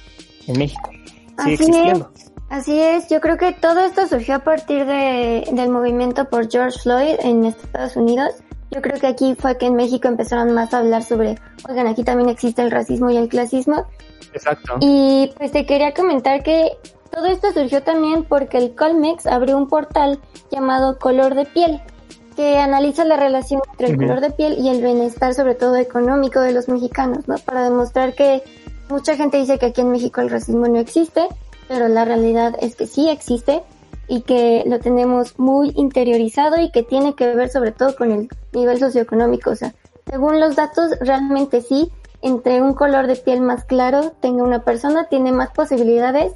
En 0.47 0.57
México. 0.57 0.89
Sigue 0.91 1.33
Así 1.37 1.53
existiendo. 1.53 2.11
Es. 2.15 2.31
Así 2.49 2.79
es, 2.79 3.09
yo 3.09 3.19
creo 3.19 3.37
que 3.37 3.51
todo 3.51 3.81
esto 3.81 4.07
surgió 4.07 4.35
a 4.35 4.39
partir 4.39 4.85
de, 4.85 5.45
del 5.51 5.69
movimiento 5.69 6.29
por 6.29 6.49
George 6.49 6.79
Floyd 6.79 7.15
en 7.19 7.43
Estados 7.43 7.97
Unidos. 7.97 8.35
Yo 8.71 8.81
creo 8.81 8.99
que 8.99 9.07
aquí 9.07 9.35
fue 9.35 9.57
que 9.57 9.67
en 9.67 9.75
México 9.75 10.07
empezaron 10.07 10.53
más 10.53 10.73
a 10.73 10.79
hablar 10.79 11.03
sobre, 11.03 11.37
oigan, 11.69 11.87
aquí 11.87 12.03
también 12.03 12.29
existe 12.29 12.61
el 12.61 12.71
racismo 12.71 13.09
y 13.09 13.17
el 13.17 13.29
clasismo. 13.29 13.85
Exacto. 14.33 14.77
Y 14.81 15.31
pues 15.37 15.51
te 15.51 15.65
quería 15.65 15.93
comentar 15.93 16.43
que 16.43 16.77
todo 17.11 17.25
esto 17.27 17.51
surgió 17.53 17.81
también 17.81 18.23
porque 18.23 18.57
el 18.57 18.75
Colmex 18.75 19.25
abrió 19.25 19.57
un 19.57 19.67
portal 19.67 20.19
llamado 20.51 20.99
Color 20.99 21.35
de 21.35 21.45
Piel, 21.45 21.81
que 22.35 22.59
analiza 22.59 23.05
la 23.05 23.17
relación 23.17 23.61
entre 23.71 23.87
el 23.87 23.97
color 23.97 24.21
de 24.21 24.29
piel 24.29 24.57
y 24.59 24.69
el 24.69 24.81
bienestar, 24.81 25.33
sobre 25.33 25.55
todo 25.55 25.75
económico, 25.75 26.39
de 26.39 26.51
los 26.51 26.69
mexicanos, 26.69 27.27
¿no? 27.27 27.37
Para 27.39 27.63
demostrar 27.63 28.13
que 28.13 28.43
mucha 28.89 29.15
gente 29.15 29.37
dice 29.37 29.57
que 29.57 29.65
aquí 29.67 29.81
en 29.81 29.89
México 29.89 30.21
el 30.21 30.29
racismo 30.29 30.67
no 30.67 30.77
existe, 30.77 31.27
pero 31.67 31.87
la 31.87 32.05
realidad 32.05 32.55
es 32.61 32.75
que 32.75 32.85
sí 32.85 33.09
existe 33.09 33.63
y 34.07 34.21
que 34.21 34.63
lo 34.65 34.79
tenemos 34.79 35.37
muy 35.37 35.73
interiorizado 35.75 36.59
y 36.59 36.71
que 36.71 36.83
tiene 36.83 37.15
que 37.15 37.33
ver 37.35 37.49
sobre 37.49 37.71
todo 37.71 37.95
con 37.95 38.11
el 38.11 38.29
nivel 38.53 38.79
socioeconómico. 38.79 39.51
O 39.51 39.55
sea, 39.55 39.73
según 40.09 40.39
los 40.39 40.55
datos, 40.55 40.91
realmente 41.01 41.61
sí, 41.61 41.91
entre 42.21 42.61
un 42.61 42.73
color 42.73 43.07
de 43.07 43.15
piel 43.15 43.41
más 43.41 43.63
claro 43.65 44.13
tenga 44.21 44.43
una 44.43 44.63
persona, 44.63 45.07
tiene 45.09 45.31
más 45.31 45.51
posibilidades 45.51 46.33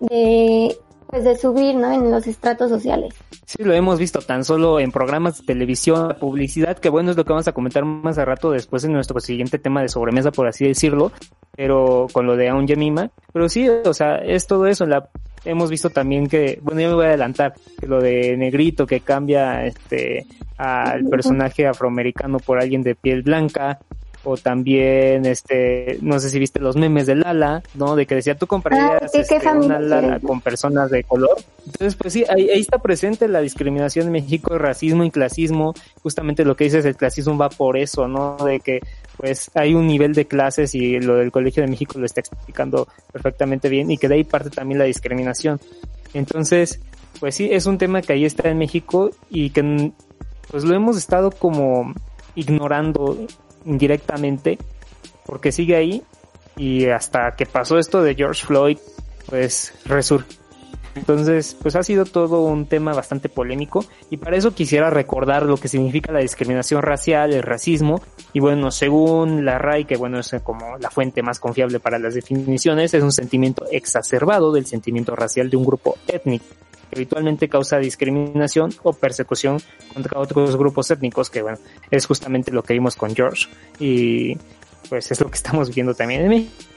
de, 0.00 0.43
pues 1.14 1.24
de 1.24 1.36
subir, 1.36 1.76
¿no? 1.76 1.92
En 1.92 2.10
los 2.10 2.26
estratos 2.26 2.68
sociales. 2.68 3.14
Sí, 3.46 3.62
lo 3.62 3.72
hemos 3.72 4.00
visto 4.00 4.18
tan 4.20 4.42
solo 4.42 4.80
en 4.80 4.90
programas 4.90 5.38
de 5.38 5.46
televisión, 5.46 6.16
publicidad, 6.18 6.76
que 6.76 6.88
bueno, 6.88 7.12
es 7.12 7.16
lo 7.16 7.24
que 7.24 7.32
vamos 7.32 7.46
a 7.46 7.52
comentar 7.52 7.84
más 7.84 8.18
a 8.18 8.24
rato 8.24 8.50
después 8.50 8.82
en 8.82 8.92
nuestro 8.94 9.20
siguiente 9.20 9.60
tema 9.60 9.80
de 9.80 9.88
sobremesa, 9.88 10.32
por 10.32 10.48
así 10.48 10.66
decirlo, 10.66 11.12
pero 11.56 12.08
con 12.12 12.26
lo 12.26 12.36
de 12.36 12.48
Aun 12.48 12.66
Yemima. 12.66 13.12
Pero 13.32 13.48
sí, 13.48 13.68
o 13.68 13.94
sea, 13.94 14.16
es 14.16 14.48
todo 14.48 14.66
eso. 14.66 14.86
La, 14.86 15.08
hemos 15.44 15.70
visto 15.70 15.88
también 15.90 16.26
que, 16.26 16.58
bueno, 16.62 16.80
yo 16.80 16.88
me 16.88 16.94
voy 16.94 17.04
a 17.04 17.08
adelantar, 17.10 17.54
que 17.78 17.86
lo 17.86 18.00
de 18.00 18.36
Negrito 18.36 18.84
que 18.84 18.98
cambia 18.98 19.64
este 19.64 20.26
al 20.56 21.04
personaje 21.04 21.66
afroamericano 21.66 22.38
por 22.38 22.60
alguien 22.60 22.82
de 22.82 22.94
piel 22.96 23.22
blanca, 23.22 23.78
o 24.24 24.36
también 24.36 25.26
este 25.26 25.98
no 26.00 26.18
sé 26.18 26.30
si 26.30 26.38
viste 26.38 26.60
los 26.60 26.76
memes 26.76 27.06
de 27.06 27.14
Lala 27.14 27.62
no 27.74 27.94
de 27.94 28.06
que 28.06 28.16
decía 28.16 28.34
tú 28.34 28.46
comprarías 28.46 29.02
Ah, 29.02 29.06
este, 29.12 29.38
una 29.50 29.78
Lala 29.78 30.20
con 30.20 30.40
personas 30.40 30.90
de 30.90 31.04
color 31.04 31.36
entonces 31.66 31.94
pues 31.94 32.12
sí 32.12 32.24
ahí, 32.28 32.50
ahí 32.50 32.60
está 32.60 32.78
presente 32.78 33.28
la 33.28 33.40
discriminación 33.40 34.06
en 34.06 34.12
México 34.12 34.54
el 34.54 34.60
racismo 34.60 35.04
y 35.04 35.10
clasismo. 35.10 35.74
Justamente 36.02 36.44
lo 36.44 36.56
que 36.56 36.64
dices 36.64 36.84
el 36.84 36.96
clasismo 36.96 37.36
va 37.36 37.48
por 37.48 37.76
eso 37.76 38.08
no 38.08 38.36
de 38.36 38.60
que 38.60 38.80
pues 39.16 39.50
hay 39.54 39.74
un 39.74 39.86
nivel 39.86 40.12
de 40.12 40.26
clases 40.26 40.74
y 40.74 40.98
lo 41.00 41.16
del 41.16 41.30
Colegio 41.30 41.62
de 41.62 41.68
México 41.68 41.98
lo 41.98 42.06
está 42.06 42.20
explicando 42.20 42.88
perfectamente 43.12 43.68
bien 43.68 43.90
y 43.90 43.98
que 43.98 44.08
de 44.08 44.16
ahí 44.16 44.24
parte 44.24 44.50
también 44.50 44.78
la 44.78 44.84
discriminación. 44.84 45.60
Entonces, 46.12 46.80
pues 47.20 47.34
sí, 47.36 47.48
es 47.50 47.66
un 47.66 47.78
tema 47.78 48.02
que 48.02 48.12
ahí 48.12 48.24
está 48.24 48.48
en 48.48 48.58
México 48.58 49.10
y 49.30 49.50
que 49.50 49.92
pues 50.50 50.64
lo 50.64 50.74
hemos 50.74 50.96
estado 50.96 51.30
como 51.30 51.92
ignorando 52.34 53.26
indirectamente 53.64 54.58
porque 55.26 55.52
sigue 55.52 55.76
ahí 55.76 56.02
y 56.56 56.86
hasta 56.86 57.34
que 57.36 57.46
pasó 57.46 57.78
esto 57.78 58.02
de 58.02 58.14
George 58.14 58.46
Floyd, 58.46 58.78
pues 59.26 59.74
resurgió 59.84 60.44
entonces, 60.94 61.56
pues 61.60 61.74
ha 61.74 61.82
sido 61.82 62.04
todo 62.04 62.42
un 62.42 62.66
tema 62.66 62.92
bastante 62.92 63.28
polémico 63.28 63.84
y 64.10 64.16
para 64.16 64.36
eso 64.36 64.54
quisiera 64.54 64.90
recordar 64.90 65.44
lo 65.44 65.56
que 65.56 65.68
significa 65.68 66.12
la 66.12 66.20
discriminación 66.20 66.82
racial, 66.82 67.32
el 67.32 67.42
racismo 67.42 68.00
y 68.32 68.40
bueno, 68.40 68.70
según 68.70 69.44
la 69.44 69.58
RAI, 69.58 69.86
que 69.86 69.96
bueno, 69.96 70.20
es 70.20 70.34
como 70.44 70.78
la 70.78 70.90
fuente 70.90 71.22
más 71.22 71.40
confiable 71.40 71.80
para 71.80 71.98
las 71.98 72.14
definiciones, 72.14 72.94
es 72.94 73.02
un 73.02 73.12
sentimiento 73.12 73.64
exacerbado 73.72 74.52
del 74.52 74.66
sentimiento 74.66 75.16
racial 75.16 75.50
de 75.50 75.56
un 75.56 75.64
grupo 75.64 75.96
étnico 76.06 76.44
habitualmente 76.94 77.48
causa 77.48 77.78
discriminación 77.78 78.72
o 78.82 78.92
persecución 78.92 79.58
contra 79.92 80.18
otros 80.18 80.56
grupos 80.56 80.90
étnicos, 80.90 81.30
que 81.30 81.42
bueno, 81.42 81.58
es 81.90 82.06
justamente 82.06 82.52
lo 82.52 82.62
que 82.62 82.74
vimos 82.74 82.96
con 82.96 83.14
George 83.14 83.46
y 83.78 84.36
pues 84.88 85.10
es 85.10 85.20
lo 85.20 85.28
que 85.28 85.36
estamos 85.36 85.74
viendo 85.74 85.94
también 85.94 86.22
en 86.22 86.28
México. 86.28 86.73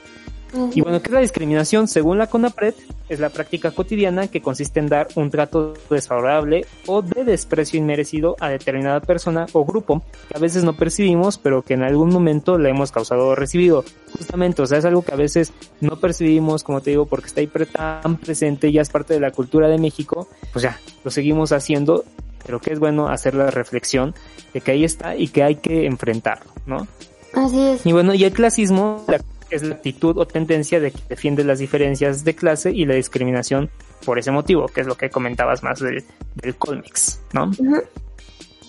Y 0.74 0.80
bueno, 0.80 1.00
¿qué 1.02 1.08
es 1.08 1.14
la 1.14 1.20
discriminación? 1.20 1.88
Según 1.88 2.18
la 2.18 2.26
CONAPRED, 2.26 2.74
es 3.08 3.20
la 3.20 3.28
práctica 3.30 3.70
cotidiana 3.70 4.28
que 4.28 4.40
consiste 4.40 4.80
en 4.80 4.88
dar 4.88 5.08
un 5.14 5.30
trato 5.30 5.74
desfavorable 5.90 6.66
o 6.86 7.02
de 7.02 7.24
desprecio 7.24 7.78
inmerecido 7.78 8.36
a 8.40 8.48
determinada 8.48 9.00
persona 9.00 9.46
o 9.52 9.64
grupo 9.64 10.02
que 10.28 10.36
a 10.36 10.40
veces 10.40 10.64
no 10.64 10.74
percibimos, 10.74 11.38
pero 11.38 11.62
que 11.62 11.74
en 11.74 11.82
algún 11.82 12.10
momento 12.10 12.58
le 12.58 12.70
hemos 12.70 12.92
causado 12.92 13.28
o 13.28 13.34
recibido. 13.34 13.84
Justamente, 14.16 14.62
o 14.62 14.66
sea, 14.66 14.78
es 14.78 14.84
algo 14.84 15.02
que 15.02 15.12
a 15.12 15.16
veces 15.16 15.52
no 15.80 15.96
percibimos, 15.96 16.64
como 16.64 16.80
te 16.80 16.90
digo, 16.90 17.06
porque 17.06 17.26
está 17.26 17.40
ahí 17.40 17.50
tan 17.72 18.16
presente, 18.16 18.72
ya 18.72 18.82
es 18.82 18.90
parte 18.90 19.14
de 19.14 19.20
la 19.20 19.30
cultura 19.30 19.68
de 19.68 19.78
México, 19.78 20.28
pues 20.52 20.62
ya, 20.62 20.78
lo 21.04 21.10
seguimos 21.10 21.52
haciendo, 21.52 22.04
pero 22.44 22.60
que 22.60 22.72
es 22.72 22.78
bueno 22.78 23.08
hacer 23.08 23.34
la 23.34 23.50
reflexión 23.50 24.14
de 24.54 24.60
que 24.60 24.72
ahí 24.72 24.84
está 24.84 25.16
y 25.16 25.28
que 25.28 25.42
hay 25.42 25.56
que 25.56 25.86
enfrentarlo, 25.86 26.50
¿no? 26.66 26.86
Así 27.34 27.60
es. 27.60 27.84
Y 27.84 27.92
bueno, 27.92 28.14
y 28.14 28.24
el 28.24 28.32
clasismo, 28.32 29.04
es 29.50 29.62
la 29.62 29.76
actitud 29.76 30.16
o 30.18 30.26
tendencia 30.26 30.80
de 30.80 30.90
que 30.90 31.00
defiende 31.08 31.44
las 31.44 31.58
diferencias 31.58 32.24
de 32.24 32.34
clase 32.34 32.70
y 32.72 32.84
la 32.84 32.94
discriminación 32.94 33.70
por 34.04 34.18
ese 34.18 34.30
motivo, 34.30 34.68
que 34.68 34.80
es 34.80 34.86
lo 34.86 34.96
que 34.96 35.10
comentabas 35.10 35.62
más 35.62 35.80
del, 35.80 36.04
del 36.34 36.56
Colmex, 36.56 37.20
¿no? 37.32 37.50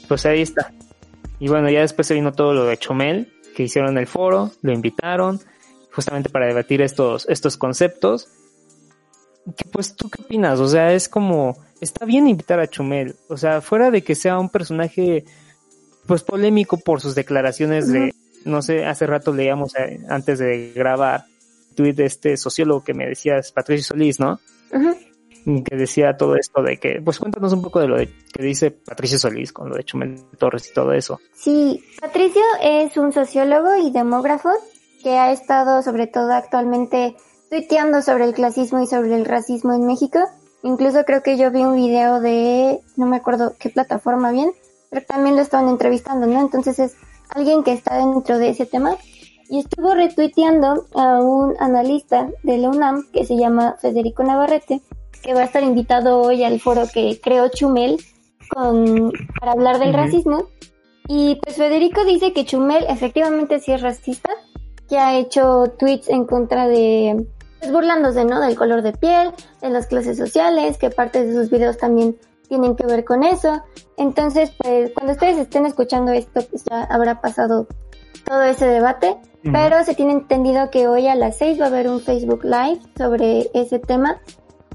Pues 0.07 0.25
ahí 0.25 0.41
está. 0.41 0.71
Y 1.39 1.47
bueno, 1.47 1.69
ya 1.69 1.81
después 1.81 2.07
se 2.07 2.13
vino 2.13 2.33
todo 2.33 2.53
lo 2.53 2.65
de 2.65 2.77
Chomel, 2.77 3.31
que 3.55 3.63
hicieron 3.63 3.97
el 3.97 4.07
foro, 4.07 4.51
lo 4.61 4.71
invitaron, 4.73 5.39
justamente 5.93 6.29
para 6.29 6.47
debatir 6.47 6.81
estos, 6.81 7.27
estos 7.29 7.57
conceptos. 7.57 8.27
Que 9.55 9.65
pues 9.69 9.95
tú 9.95 10.09
qué 10.09 10.21
opinas? 10.21 10.59
O 10.59 10.67
sea, 10.67 10.93
es 10.93 11.07
como, 11.07 11.57
está 11.79 12.05
bien 12.05 12.27
invitar 12.27 12.59
a 12.59 12.67
Chumel, 12.67 13.15
o 13.29 13.37
sea, 13.37 13.61
fuera 13.61 13.91
de 13.91 14.03
que 14.03 14.15
sea 14.15 14.37
un 14.39 14.49
personaje 14.49 15.25
pues 16.05 16.23
polémico 16.23 16.77
por 16.77 17.01
sus 17.01 17.15
declaraciones 17.15 17.91
de 17.91 18.13
no 18.45 18.61
sé, 18.61 18.85
hace 18.85 19.05
rato 19.05 19.33
leíamos 19.33 19.75
eh, 19.75 19.99
antes 20.09 20.39
de 20.39 20.71
grabar 20.73 21.25
tweet 21.75 21.93
de 21.93 22.05
este 22.05 22.37
sociólogo 22.37 22.83
que 22.83 22.93
me 22.93 23.07
decías, 23.07 23.51
Patricio 23.51 23.85
Solís, 23.85 24.19
¿no? 24.19 24.39
Que 25.45 25.77
decía 25.77 26.17
todo 26.17 26.35
esto 26.35 26.61
de 26.61 26.77
que, 26.77 27.01
pues 27.03 27.17
cuéntanos 27.19 27.53
un 27.53 27.61
poco 27.61 27.79
de 27.79 27.87
lo 27.87 27.97
que 27.97 28.43
dice 28.43 28.71
Patricio 28.71 29.17
Solís 29.17 29.53
con 29.53 29.69
lo 29.69 29.75
de 29.75 29.83
Chumel 29.83 30.15
Torres 30.37 30.69
y 30.69 30.73
todo 30.73 30.93
eso. 30.93 31.19
Sí, 31.33 31.83
Patricio 31.99 32.41
es 32.61 32.97
un 32.97 33.13
sociólogo 33.13 33.75
y 33.77 33.91
demógrafo 33.91 34.49
que 35.01 35.17
ha 35.17 35.31
estado 35.31 35.81
sobre 35.81 36.07
todo 36.07 36.33
actualmente 36.33 37.15
tuiteando 37.49 38.01
sobre 38.01 38.25
el 38.25 38.33
clasismo 38.33 38.81
y 38.81 38.87
sobre 38.87 39.15
el 39.15 39.25
racismo 39.25 39.73
en 39.73 39.85
México. 39.85 40.19
Incluso 40.61 41.05
creo 41.05 41.23
que 41.23 41.37
yo 41.37 41.51
vi 41.51 41.63
un 41.63 41.75
video 41.75 42.19
de, 42.19 42.81
no 42.97 43.05
me 43.05 43.17
acuerdo 43.17 43.55
qué 43.57 43.69
plataforma 43.69 44.31
bien, 44.31 44.51
pero 44.89 45.05
también 45.05 45.35
lo 45.35 45.41
estaban 45.41 45.69
entrevistando, 45.69 46.27
¿no? 46.27 46.41
Entonces 46.41 46.79
es 46.79 46.95
alguien 47.29 47.63
que 47.63 47.73
está 47.73 47.97
dentro 47.97 48.37
de 48.37 48.49
ese 48.49 48.65
tema 48.65 48.97
y 49.49 49.59
estuvo 49.59 49.93
retuiteando 49.95 50.85
a 50.93 51.19
un 51.21 51.55
analista 51.59 52.29
de 52.43 52.57
la 52.57 52.69
UNAM 52.69 53.09
que 53.11 53.25
se 53.25 53.35
llama 53.35 53.77
Federico 53.81 54.23
Navarrete, 54.23 54.81
que 55.23 55.33
va 55.33 55.41
a 55.41 55.45
estar 55.45 55.63
invitado 55.63 56.21
hoy 56.21 56.43
al 56.43 56.59
foro 56.59 56.83
que 56.93 57.19
creó 57.21 57.49
Chumel 57.49 57.97
con, 58.49 59.11
para 59.39 59.53
hablar 59.53 59.79
del 59.79 59.93
racismo. 59.93 60.45
Y 61.07 61.35
pues 61.43 61.55
Federico 61.55 62.05
dice 62.05 62.33
que 62.33 62.45
Chumel 62.45 62.85
efectivamente 62.87 63.59
sí 63.59 63.71
es 63.71 63.81
racista, 63.81 64.29
que 64.87 64.99
ha 64.99 65.17
hecho 65.17 65.73
tweets 65.79 66.09
en 66.09 66.25
contra 66.25 66.67
de, 66.67 67.25
pues 67.59 67.71
burlándose, 67.71 68.25
¿no? 68.25 68.39
Del 68.39 68.55
color 68.55 68.83
de 68.83 68.93
piel, 68.93 69.31
de 69.61 69.69
las 69.71 69.87
clases 69.87 70.17
sociales, 70.17 70.77
que 70.77 70.91
parte 70.91 71.25
de 71.25 71.33
sus 71.33 71.49
videos 71.49 71.77
también 71.77 72.17
tienen 72.49 72.75
que 72.75 72.85
ver 72.85 73.05
con 73.05 73.23
eso. 73.23 73.61
Entonces, 73.95 74.51
pues 74.61 74.91
cuando 74.93 75.13
ustedes 75.13 75.37
estén 75.37 75.65
escuchando 75.65 76.11
esto, 76.11 76.41
pues 76.49 76.65
ya 76.69 76.83
habrá 76.83 77.21
pasado 77.21 77.67
todo 78.25 78.43
ese 78.43 78.65
debate, 78.65 79.17
pero 79.43 79.83
se 79.83 79.95
tiene 79.95 80.13
entendido 80.13 80.69
que 80.69 80.87
hoy 80.87 81.07
a 81.07 81.15
las 81.15 81.37
6 81.37 81.61
va 81.61 81.65
a 81.65 81.67
haber 81.69 81.87
un 81.87 82.01
Facebook 82.01 82.43
Live 82.43 82.81
sobre 82.97 83.49
ese 83.53 83.79
tema, 83.79 84.19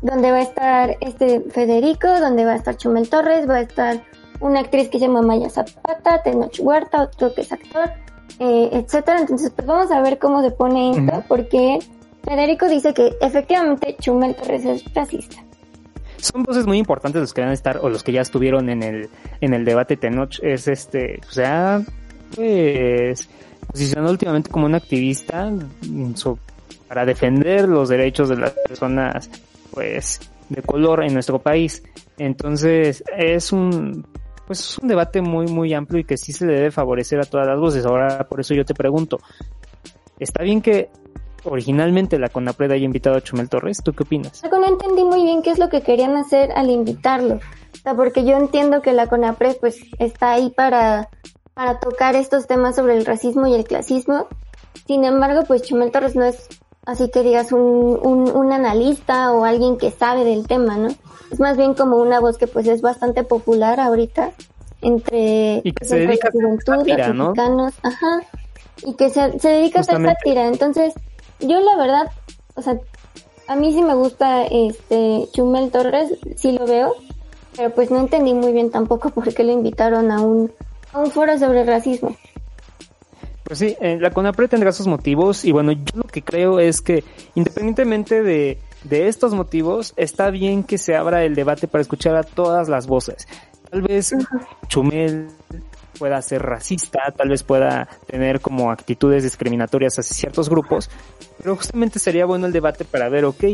donde 0.01 0.31
va 0.31 0.39
a 0.39 0.43
estar 0.43 0.97
este 1.01 1.41
Federico, 1.51 2.09
donde 2.21 2.45
va 2.45 2.53
a 2.53 2.57
estar 2.57 2.77
Chumel 2.77 3.09
Torres, 3.09 3.49
va 3.49 3.57
a 3.57 3.61
estar 3.61 4.03
una 4.41 4.61
actriz 4.61 4.89
que 4.89 4.99
se 4.99 5.07
llama 5.07 5.23
Maya 5.23 5.51
Zapata, 5.51 6.23
Tenoch 6.23 6.59
Huerta, 6.61 7.03
otro 7.03 7.35
que 7.35 7.43
es 7.43 7.53
actor, 7.53 7.91
eh, 8.39 8.71
etcétera. 8.73 9.21
Entonces, 9.21 9.51
pues 9.55 9.67
vamos 9.67 9.91
a 9.91 10.01
ver 10.01 10.19
cómo 10.19 10.43
se 10.43 10.51
pone 10.51 10.91
esto, 10.91 11.25
porque 11.29 11.79
Federico 12.23 12.67
dice 12.67 12.95
que 12.95 13.17
efectivamente 13.21 13.97
Chumel 14.01 14.35
Torres 14.35 14.65
es 14.65 14.95
racista 14.95 15.45
son 16.25 16.43
voces 16.43 16.67
muy 16.67 16.79
importantes 16.79 17.21
los 17.21 17.35
que 17.35 17.43
van 17.43 17.51
a 17.51 17.55
estar 17.55 17.79
o 17.83 17.89
los 17.89 18.03
que 18.03 18.13
ya 18.13 18.23
estuvieron 18.23 18.71
en 18.71 18.83
el 18.83 19.09
en 19.41 19.55
el 19.55 19.65
debate 19.65 19.97
Tenoch. 19.97 20.39
Es 20.43 20.69
este 20.69 21.21
o 21.29 21.33
sea 21.33 21.83
pues 22.35 23.29
posicionó 23.67 24.11
últimamente 24.11 24.51
como 24.51 24.67
un 24.67 24.75
activista 24.75 25.53
para 26.89 27.05
defender 27.05 27.69
los 27.69 27.89
derechos 27.89 28.29
de 28.29 28.37
las 28.37 28.51
personas 28.51 29.31
pues 29.73 30.21
de 30.49 30.63
color 30.63 31.05
en 31.05 31.15
nuestro 31.15 31.39
país. 31.39 31.83
Entonces 32.19 33.05
es 33.17 33.53
un 33.53 34.07
pues 34.47 34.61
es 34.61 34.79
un 34.79 34.89
debate 34.89 35.21
muy 35.21 35.47
muy 35.47 35.75
amplio 35.75 36.01
y 36.01 36.05
que 36.05 36.17
sí 36.17 36.33
se 36.33 36.47
le 36.47 36.55
debe 36.55 36.71
favorecer 36.71 37.21
a 37.21 37.25
todas 37.25 37.47
las 37.47 37.59
voces. 37.59 37.85
Ahora 37.85 38.27
por 38.29 38.41
eso 38.41 38.55
yo 38.55 38.65
te 38.65 38.75
pregunto 38.75 39.19
está 40.19 40.43
bien 40.43 40.63
que 40.63 40.91
originalmente 41.45 42.19
la 42.19 42.29
CONAPRED 42.29 42.73
haya 42.73 42.85
invitado 42.85 43.17
a 43.17 43.21
Chumel 43.21 43.49
Torres. 43.49 43.79
¿Tú 43.85 43.93
qué 43.93 44.03
opinas? 44.03 44.43
No 44.51 44.67
entendí 44.67 45.05
muy 45.05 45.25
bien 45.25 45.43
qué 45.43 45.51
es 45.51 45.59
lo 45.59 45.69
que 45.69 45.83
querían 45.83 46.17
hacer 46.17 46.53
al 46.53 46.71
invitarlo. 46.71 47.37
O 47.37 47.77
sea, 47.83 47.95
porque 47.95 48.25
yo 48.25 48.37
entiendo 48.37 48.83
que 48.83 48.93
la 48.93 49.07
CONAPRED 49.07 49.57
pues 49.61 49.81
está 49.99 50.33
ahí 50.33 50.51
para, 50.51 51.09
para 51.55 51.79
tocar 51.81 52.17
estos 52.17 52.47
temas 52.47 52.77
sobre 52.77 52.97
el 52.97 53.05
racismo 53.05 53.47
y 53.47 53.55
el 53.55 53.65
clasismo. 53.65 54.27
Sin 54.87 55.05
embargo, 55.05 55.45
pues 55.47 55.63
Chumel 55.63 55.91
Torres 55.91 56.17
no 56.17 56.25
es 56.25 56.49
así 56.87 57.11
que 57.11 57.23
digas 57.23 57.53
un, 57.53 57.61
un, 57.61 58.53
analista 58.53 59.33
o 59.33 59.45
alguien 59.45 59.79
que 59.79 59.91
sabe 59.91 60.25
del 60.25 60.47
tema, 60.47 60.77
¿no? 60.77 60.89
Es 61.31 61.41
más 61.41 61.57
bien 61.57 61.75
como 61.75 61.97
una 61.97 62.21
voz 62.21 62.37
que 62.37 62.47
pues 62.47 62.67
es 62.67 62.83
bastante 62.83 63.25
popular 63.25 63.81
ahorita 63.81 64.33
entre, 64.83 65.63
y 65.65 65.73
que 65.73 65.85
se 65.85 66.01
dedica 66.01 66.29
la 66.29 66.33
juventud, 66.33 66.75
los 66.75 66.85
mexicanos, 66.85 67.75
ajá, 67.83 68.21
y 68.85 68.95
que 68.95 69.09
se, 69.09 69.39
se 69.39 69.49
dedica 69.49 69.79
a 69.79 69.83
hacer 69.83 70.05
sátira. 70.05 70.47
Entonces, 70.47 70.95
yo 71.47 71.61
la 71.61 71.77
verdad, 71.77 72.11
o 72.55 72.63
sea, 72.63 72.79
a 73.47 73.57
mí 73.57 73.73
sí 73.73 73.83
me 73.83 73.95
gusta 73.95 74.45
este 74.47 75.29
Chumel 75.33 75.71
Torres, 75.71 76.13
sí 76.37 76.53
lo 76.53 76.67
veo, 76.67 76.95
pero 77.57 77.71
pues 77.71 77.91
no 77.91 78.01
entendí 78.01 78.35
muy 78.35 78.53
bien 78.53 78.71
tampoco 78.71 79.11
por 79.15 79.33
qué 79.33 79.45
le 79.45 79.53
invitaron 79.53 80.11
a 80.11 80.21
un, 80.21 80.53
a 80.93 81.01
un 81.01 81.11
foro 81.11 81.39
sobre 81.39 81.65
racismo. 81.65 82.17
Pues 83.45 83.59
sí, 83.59 83.77
eh, 83.81 83.99
la 84.01 84.11
CONAPRE 84.11 84.49
tendrá 84.49 84.73
sus 84.73 84.87
motivos 84.87 85.45
y 85.45 85.53
bueno, 85.53 85.73
yo 85.73 85.97
lo 85.97 86.05
que 86.05 86.23
creo 86.23 86.61
es 86.61 86.81
que 86.81 87.05
independientemente 87.35 88.23
de, 88.23 88.59
de 88.85 89.09
estos 89.09 89.35
motivos, 89.35 89.93
está 89.97 90.31
bien 90.31 90.63
que 90.63 90.79
se 90.79 90.95
abra 90.95 91.25
el 91.25 91.35
debate 91.35 91.67
para 91.69 91.83
escuchar 91.83 92.17
a 92.17 92.23
todas 92.23 92.69
las 92.69 92.87
voces. 92.87 93.27
Tal 93.71 93.83
vez 93.83 94.15
Chumel 94.69 95.29
pueda 95.99 96.21
ser 96.23 96.43
racista, 96.43 97.13
tal 97.17 97.29
vez 97.29 97.43
pueda 97.43 97.89
tener 98.07 98.41
como 98.41 98.71
actitudes 98.71 99.23
discriminatorias 99.23 99.99
hacia 99.99 100.15
ciertos 100.15 100.49
grupos, 100.49 100.91
pero 101.39 101.57
justamente 101.57 101.99
sería 101.99 102.27
bueno 102.27 102.47
el 102.47 102.53
debate 102.53 102.85
para 102.85 103.09
ver, 103.09 103.25
ok, 103.25 103.45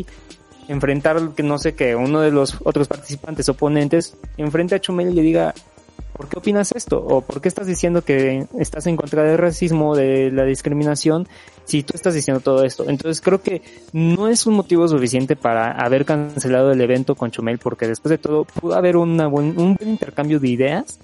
enfrentar 0.69 1.31
que 1.35 1.43
no 1.43 1.59
sé 1.59 1.75
que 1.75 1.95
uno 1.97 2.21
de 2.21 2.31
los 2.31 2.57
otros 2.65 2.89
participantes 2.89 3.49
oponentes 3.49 4.17
enfrente 4.37 4.75
a 4.75 4.81
Chumel 4.81 5.11
y 5.11 5.15
le 5.15 5.23
diga 5.23 5.55
¿por 6.21 6.29
qué 6.29 6.39
opinas 6.39 6.73
esto? 6.73 7.03
¿O 7.03 7.23
por 7.23 7.41
qué 7.41 7.49
estás 7.49 7.67
diciendo 7.67 8.03
que 8.03 8.47
estás 8.59 8.87
en 8.87 8.95
contra 8.97 9.23
del 9.23 9.39
racismo, 9.39 9.97
de 9.97 10.31
la 10.31 10.45
discriminación, 10.45 11.27
si 11.65 11.83
tú 11.83 11.93
estás 11.95 12.13
diciendo 12.13 12.43
todo 12.43 12.63
esto? 12.63 12.85
Entonces 12.91 13.23
creo 13.23 13.41
que 13.41 13.63
no 13.95 14.29
es 14.29 14.47
un 14.47 14.53
motivo 14.53 14.87
suficiente 14.87 15.35
para 15.35 15.73
haber 15.73 16.05
cancelado 16.05 16.73
el 16.73 16.81
evento 16.83 17.15
con 17.15 17.31
Chumel, 17.31 17.57
porque 17.57 17.89
después 17.89 18.11
de 18.11 18.19
todo 18.19 18.45
pudo 18.45 18.75
haber 18.75 18.99
una 18.99 19.29
buen, 19.29 19.59
un 19.59 19.77
buen 19.77 19.89
intercambio 19.89 20.39
de 20.39 20.49
ideas 20.49 20.99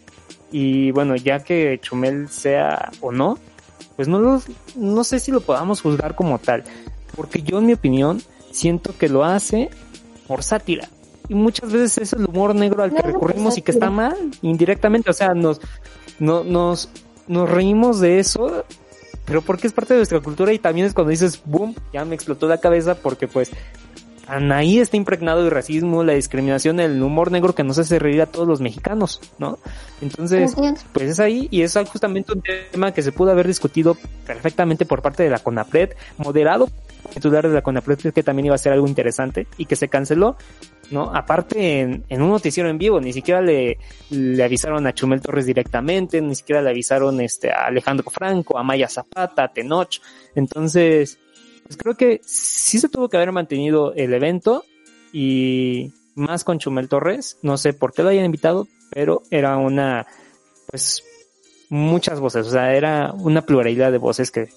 y 0.50 0.90
bueno, 0.92 1.16
ya 1.16 1.40
que 1.40 1.78
Chumel 1.82 2.28
sea 2.28 2.90
o 3.00 3.12
no, 3.12 3.38
pues 3.96 4.08
no 4.08 4.18
los, 4.18 4.44
no 4.76 5.04
sé 5.04 5.18
si 5.18 5.32
lo 5.32 5.40
podamos 5.40 5.80
juzgar 5.80 6.14
como 6.14 6.38
tal, 6.38 6.64
porque 7.16 7.42
yo 7.42 7.58
en 7.58 7.66
mi 7.66 7.72
opinión 7.72 8.22
siento 8.50 8.96
que 8.96 9.08
lo 9.08 9.24
hace 9.24 9.70
por 10.26 10.42
sátira. 10.42 10.88
Y 11.28 11.34
muchas 11.34 11.72
veces 11.72 11.98
es 11.98 12.12
el 12.12 12.26
humor 12.26 12.54
negro 12.54 12.84
al 12.84 12.94
que 12.94 13.02
recurrimos 13.02 13.58
y 13.58 13.62
que 13.62 13.72
está 13.72 13.90
mal, 13.90 14.16
indirectamente, 14.42 15.10
o 15.10 15.12
sea, 15.12 15.34
nos, 15.34 15.60
no, 16.20 16.44
nos, 16.44 16.88
nos 17.26 17.50
reímos 17.50 17.98
de 17.98 18.20
eso, 18.20 18.64
pero 19.24 19.42
porque 19.42 19.66
es 19.66 19.72
parte 19.72 19.94
de 19.94 19.98
nuestra 19.98 20.20
cultura 20.20 20.52
y 20.52 20.58
también 20.60 20.86
es 20.86 20.94
cuando 20.94 21.10
dices, 21.10 21.42
boom, 21.44 21.74
ya 21.92 22.04
me 22.04 22.14
explotó 22.14 22.46
la 22.46 22.58
cabeza 22.58 22.94
porque 22.94 23.26
pues 23.26 23.50
ahí 24.28 24.78
está 24.78 24.96
impregnado 24.96 25.44
el 25.44 25.50
racismo, 25.50 26.04
la 26.04 26.14
discriminación, 26.14 26.80
el 26.80 27.02
humor 27.02 27.30
negro 27.30 27.54
que 27.54 27.64
nos 27.64 27.78
hace 27.78 27.98
reír 27.98 28.22
a 28.22 28.26
todos 28.26 28.46
los 28.48 28.60
mexicanos, 28.60 29.20
¿no? 29.38 29.58
Entonces, 30.00 30.54
pues 30.92 31.10
es 31.10 31.20
ahí 31.20 31.48
y 31.50 31.62
es 31.62 31.78
justamente 31.90 32.32
un 32.32 32.42
tema 32.70 32.92
que 32.92 33.02
se 33.02 33.12
pudo 33.12 33.30
haber 33.30 33.46
discutido 33.46 33.96
perfectamente 34.26 34.84
por 34.84 35.02
parte 35.02 35.22
de 35.22 35.30
la 35.30 35.38
CONAPRED, 35.38 35.90
moderado 36.18 36.68
titular 37.06 37.46
de 37.46 37.54
la 37.54 37.62
CONAPRED 37.62 38.12
que 38.12 38.22
también 38.22 38.46
iba 38.46 38.54
a 38.54 38.58
ser 38.58 38.72
algo 38.72 38.86
interesante 38.86 39.46
y 39.56 39.66
que 39.66 39.76
se 39.76 39.88
canceló, 39.88 40.36
¿no? 40.90 41.14
Aparte 41.14 41.80
en, 41.80 42.04
en 42.08 42.22
un 42.22 42.30
noticiero 42.30 42.68
en 42.68 42.78
vivo, 42.78 43.00
ni 43.00 43.12
siquiera 43.12 43.40
le, 43.40 43.78
le 44.10 44.44
avisaron 44.44 44.86
a 44.86 44.92
Chumel 44.92 45.20
Torres 45.20 45.46
directamente, 45.46 46.20
ni 46.20 46.34
siquiera 46.34 46.62
le 46.62 46.70
avisaron 46.70 47.20
este 47.20 47.50
a 47.50 47.66
Alejandro 47.66 48.10
Franco, 48.10 48.58
a 48.58 48.62
Maya 48.62 48.88
Zapata, 48.88 49.44
a 49.44 49.52
Tenoch. 49.52 50.00
Entonces, 50.34 51.18
pues 51.66 51.76
creo 51.76 51.96
que 51.96 52.20
sí 52.24 52.78
se 52.78 52.88
tuvo 52.88 53.08
que 53.08 53.16
haber 53.16 53.32
mantenido 53.32 53.92
el 53.94 54.14
evento 54.14 54.64
y 55.12 55.92
más 56.14 56.44
con 56.44 56.58
Chumel 56.58 56.88
Torres. 56.88 57.38
No 57.42 57.56
sé 57.56 57.72
por 57.72 57.92
qué 57.92 58.02
lo 58.02 58.10
hayan 58.10 58.24
invitado, 58.24 58.68
pero 58.90 59.22
era 59.30 59.56
una, 59.56 60.06
pues, 60.70 61.02
muchas 61.68 62.20
voces. 62.20 62.46
O 62.46 62.50
sea, 62.50 62.74
era 62.74 63.12
una 63.12 63.42
pluralidad 63.42 63.90
de 63.90 63.98
voces 63.98 64.30
que 64.30 64.48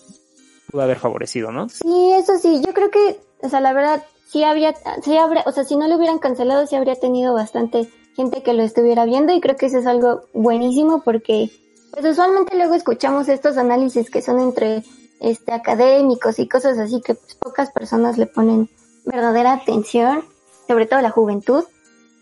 pudo 0.71 0.83
haber 0.83 0.99
favorecido, 0.99 1.51
¿no? 1.51 1.67
Sí, 1.69 2.11
eso 2.13 2.37
sí. 2.37 2.61
Yo 2.65 2.73
creo 2.73 2.91
que, 2.91 3.19
o 3.41 3.49
sea, 3.49 3.59
la 3.59 3.73
verdad, 3.73 4.03
sí 4.27 4.43
habría, 4.43 4.75
sí 5.03 5.17
habría, 5.17 5.43
o 5.45 5.51
sea, 5.51 5.63
si 5.63 5.75
no 5.75 5.87
lo 5.87 5.95
hubieran 5.97 6.19
cancelado, 6.19 6.67
sí 6.67 6.75
habría 6.75 6.95
tenido 6.95 7.33
bastante 7.33 7.89
gente 8.15 8.43
que 8.43 8.53
lo 8.53 8.63
estuviera 8.63 9.05
viendo 9.05 9.33
y 9.33 9.41
creo 9.41 9.55
que 9.55 9.67
eso 9.67 9.79
es 9.79 9.87
algo 9.87 10.23
buenísimo 10.33 11.01
porque, 11.03 11.49
pues 11.91 12.05
usualmente 12.05 12.55
luego 12.55 12.75
escuchamos 12.75 13.29
estos 13.29 13.57
análisis 13.57 14.09
que 14.11 14.21
son 14.21 14.39
entre 14.39 14.83
este, 15.19 15.53
académicos 15.53 16.39
y 16.39 16.47
cosas 16.47 16.77
así 16.77 17.01
que 17.01 17.15
pues, 17.15 17.35
pocas 17.35 17.71
personas 17.71 18.17
le 18.17 18.25
ponen 18.25 18.69
verdadera 19.05 19.53
atención, 19.53 20.23
sobre 20.67 20.85
todo 20.85 21.01
la 21.01 21.11
juventud. 21.11 21.63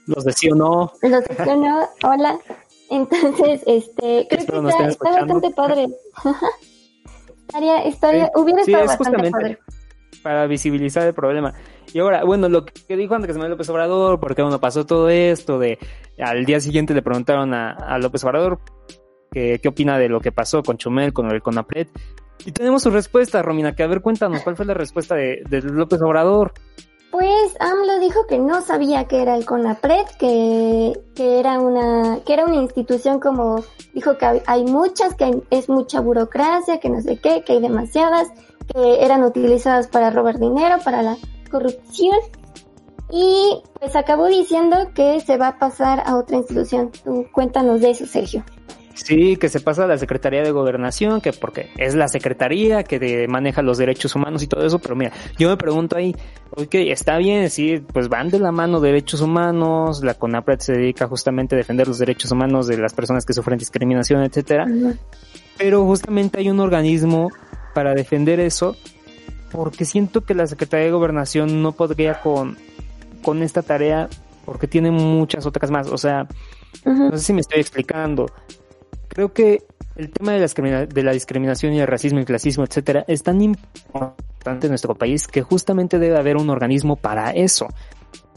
Los 0.06 0.24
de 0.24 0.34
sí 0.34 0.50
o 0.50 0.56
no. 0.56 0.94
Los 1.02 1.24
de 1.24 1.36
sí 1.36 1.50
o 1.50 1.56
no, 1.56 1.88
hola. 2.04 2.40
Entonces, 2.90 3.62
este, 3.66 4.28
creo 4.30 4.64
que 4.64 4.70
está, 4.70 4.88
está, 4.88 5.12
bastante 5.12 5.50
padre. 5.52 5.88
estaría, 7.48 7.84
estaría, 7.84 8.32
hubiera 8.36 8.62
estado 8.62 8.86
bastante 8.86 9.32
padre. 9.32 9.60
Para 10.24 10.48
visibilizar 10.48 11.06
el 11.06 11.14
problema. 11.14 11.54
Y 11.94 12.00
ahora, 12.00 12.24
bueno, 12.24 12.50
lo 12.50 12.66
que 12.66 12.96
dijo 12.96 13.16
Andrés 13.16 13.36
Manuel 13.36 13.52
López 13.52 13.70
Obrador, 13.70 14.20
porque 14.20 14.42
bueno, 14.42 14.60
pasó 14.60 14.86
todo 14.86 15.10
esto 15.10 15.60
de, 15.60 15.78
al 16.20 16.46
día 16.46 16.60
siguiente 16.60 16.94
le 16.94 17.02
preguntaron 17.02 17.54
a, 17.54 17.72
a 17.72 17.98
López 17.98 18.24
Obrador 18.24 18.60
qué, 19.32 19.60
qué 19.62 19.68
opina 19.70 19.98
de 19.98 20.10
lo 20.10 20.20
que 20.20 20.32
pasó 20.32 20.64
con 20.64 20.78
Chumel, 20.78 21.14
con 21.14 21.32
el 21.32 21.42
Conapred, 21.42 21.88
y 22.46 22.52
tenemos 22.52 22.84
su 22.84 22.90
respuesta, 22.90 23.42
Romina, 23.42 23.76
que 23.76 23.84
a 23.84 23.88
ver, 23.88 24.02
cuéntanos, 24.02 24.42
¿cuál 24.42 24.56
fue 24.56 24.66
la 24.66 24.74
respuesta 24.74 25.16
de, 25.16 25.44
López 25.64 26.02
Obrador? 26.02 26.54
Pues 27.12 27.56
AMLO 27.60 28.00
dijo 28.00 28.28
que 28.28 28.38
no 28.38 28.62
sabía 28.62 29.06
que 29.06 29.22
era 29.22 29.36
el 29.36 29.46
CONAPRED, 29.46 30.06
que, 30.20 30.94
que, 31.16 31.40
era 31.40 31.60
una, 31.60 32.20
que 32.26 32.34
era 32.34 32.46
una 32.46 32.58
institución 32.58 33.20
como, 33.20 33.64
dijo 33.94 34.18
que 34.18 34.44
hay 34.46 34.66
muchas, 34.66 35.16
que 35.16 35.42
es 35.50 35.70
mucha 35.70 36.00
burocracia, 36.02 36.80
que 36.80 36.90
no 36.90 37.02
sé 37.02 37.18
qué, 37.18 37.44
que 37.44 37.54
hay 37.54 37.62
demasiadas, 37.62 38.28
que 38.74 39.04
eran 39.04 39.24
utilizadas 39.24 39.88
para 39.88 40.10
robar 40.10 40.38
dinero, 40.38 40.78
para 40.84 41.02
la 41.02 41.18
corrupción. 41.50 42.18
Y 43.10 43.64
pues 43.80 43.96
acabó 43.96 44.28
diciendo 44.28 44.90
que 44.94 45.22
se 45.22 45.38
va 45.38 45.48
a 45.50 45.60
pasar 45.60 46.04
a 46.06 46.18
otra 46.18 46.38
institución. 46.38 46.92
Tú 47.04 47.26
cuéntanos 47.32 47.80
de 47.80 47.92
eso, 47.92 48.06
Sergio. 48.06 48.44
Sí, 49.04 49.38
que 49.38 49.48
se 49.48 49.60
pasa 49.60 49.84
a 49.84 49.88
la 49.88 49.98
Secretaría 49.98 50.42
de 50.42 50.52
Gobernación, 50.52 51.22
que 51.22 51.32
porque 51.32 51.70
es 51.78 51.94
la 51.94 52.08
Secretaría 52.08 52.84
que 52.84 53.28
maneja 53.30 53.62
los 53.62 53.78
derechos 53.78 54.16
humanos 54.16 54.42
y 54.42 54.48
todo 54.48 54.66
eso, 54.66 54.80
pero 54.80 54.96
mira, 54.96 55.12
yo 55.38 55.50
me 55.50 55.56
pregunto 55.56 55.96
ahí, 55.96 56.16
ok, 56.52 56.74
está 56.74 57.18
bien, 57.18 57.50
sí, 57.52 57.80
pues 57.94 58.10
van 58.10 58.30
de 58.30 58.40
la 58.40 58.52
mano 58.52 58.80
derechos 58.80 59.22
humanos, 59.22 60.04
la 60.04 60.16
CONAPRED 60.16 60.60
se 60.60 60.74
dedica 60.74 61.08
justamente 61.08 61.56
a 61.56 61.58
defender 61.58 61.88
los 61.88 62.00
derechos 62.00 62.32
humanos 62.32 62.66
de 62.68 62.78
las 62.80 62.94
personas 62.94 63.24
que 63.24 63.34
sufren 63.34 63.60
discriminación, 63.60 64.24
etcétera, 64.24 64.66
pero 65.60 65.86
justamente 65.86 66.40
hay 66.40 66.50
un 66.50 66.60
organismo 66.60 67.30
para 67.76 67.94
defender 67.94 68.40
eso, 68.40 68.76
porque 69.52 69.86
siento 69.86 70.22
que 70.22 70.34
la 70.34 70.48
Secretaría 70.48 70.88
de 70.88 70.92
Gobernación 70.92 71.62
no 71.62 71.72
podría 71.72 72.20
con, 72.20 72.58
con 73.22 73.44
esta 73.44 73.62
tarea 73.62 74.10
porque 74.44 74.68
tiene 74.68 74.90
muchas 74.90 75.46
otras 75.46 75.70
más, 75.70 75.88
o 75.88 75.98
sea, 76.00 76.28
no 76.84 77.12
sé 77.12 77.20
si 77.20 77.34
me 77.34 77.42
estoy 77.42 77.60
explicando 77.60 78.26
creo 79.08 79.34
que 79.34 79.64
el 79.96 80.12
tema 80.12 80.34
de 80.34 80.40
la, 80.40 80.86
de 80.86 81.04
la 81.04 81.12
discriminación 81.12 81.74
y 81.74 81.80
el 81.80 81.88
racismo 81.88 82.20
y 82.20 82.22
el 82.22 82.28
clasismo, 82.28 82.64
etcétera, 82.64 83.04
es 83.08 83.24
tan 83.24 83.42
importante 83.42 84.68
en 84.68 84.72
nuestro 84.72 84.96
país 84.96 85.28
que 85.28 85.42
justamente 85.42 85.98
debe 86.00 86.18
haber 86.18 86.38
un 86.38 86.50
organismo 86.50 86.96
para 86.96 87.32
eso, 87.32 87.68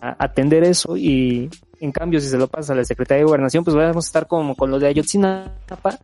atender 0.01 0.65
eso 0.65 0.97
y 0.97 1.51
en 1.81 1.93
cambio 1.93 2.21
si 2.21 2.29
se 2.29 2.39
lo 2.39 2.47
pasa 2.47 2.73
a 2.73 2.77
la 2.77 2.85
Secretaría 2.85 3.23
de 3.23 3.27
Gobernación, 3.27 3.65
pues 3.65 3.75
vamos 3.75 4.05
a 4.05 4.09
estar 4.09 4.27
como 4.27 4.55
con 4.55 4.71
lo 4.71 4.79
de 4.79 4.89
Ayotzinapa, 4.89 5.99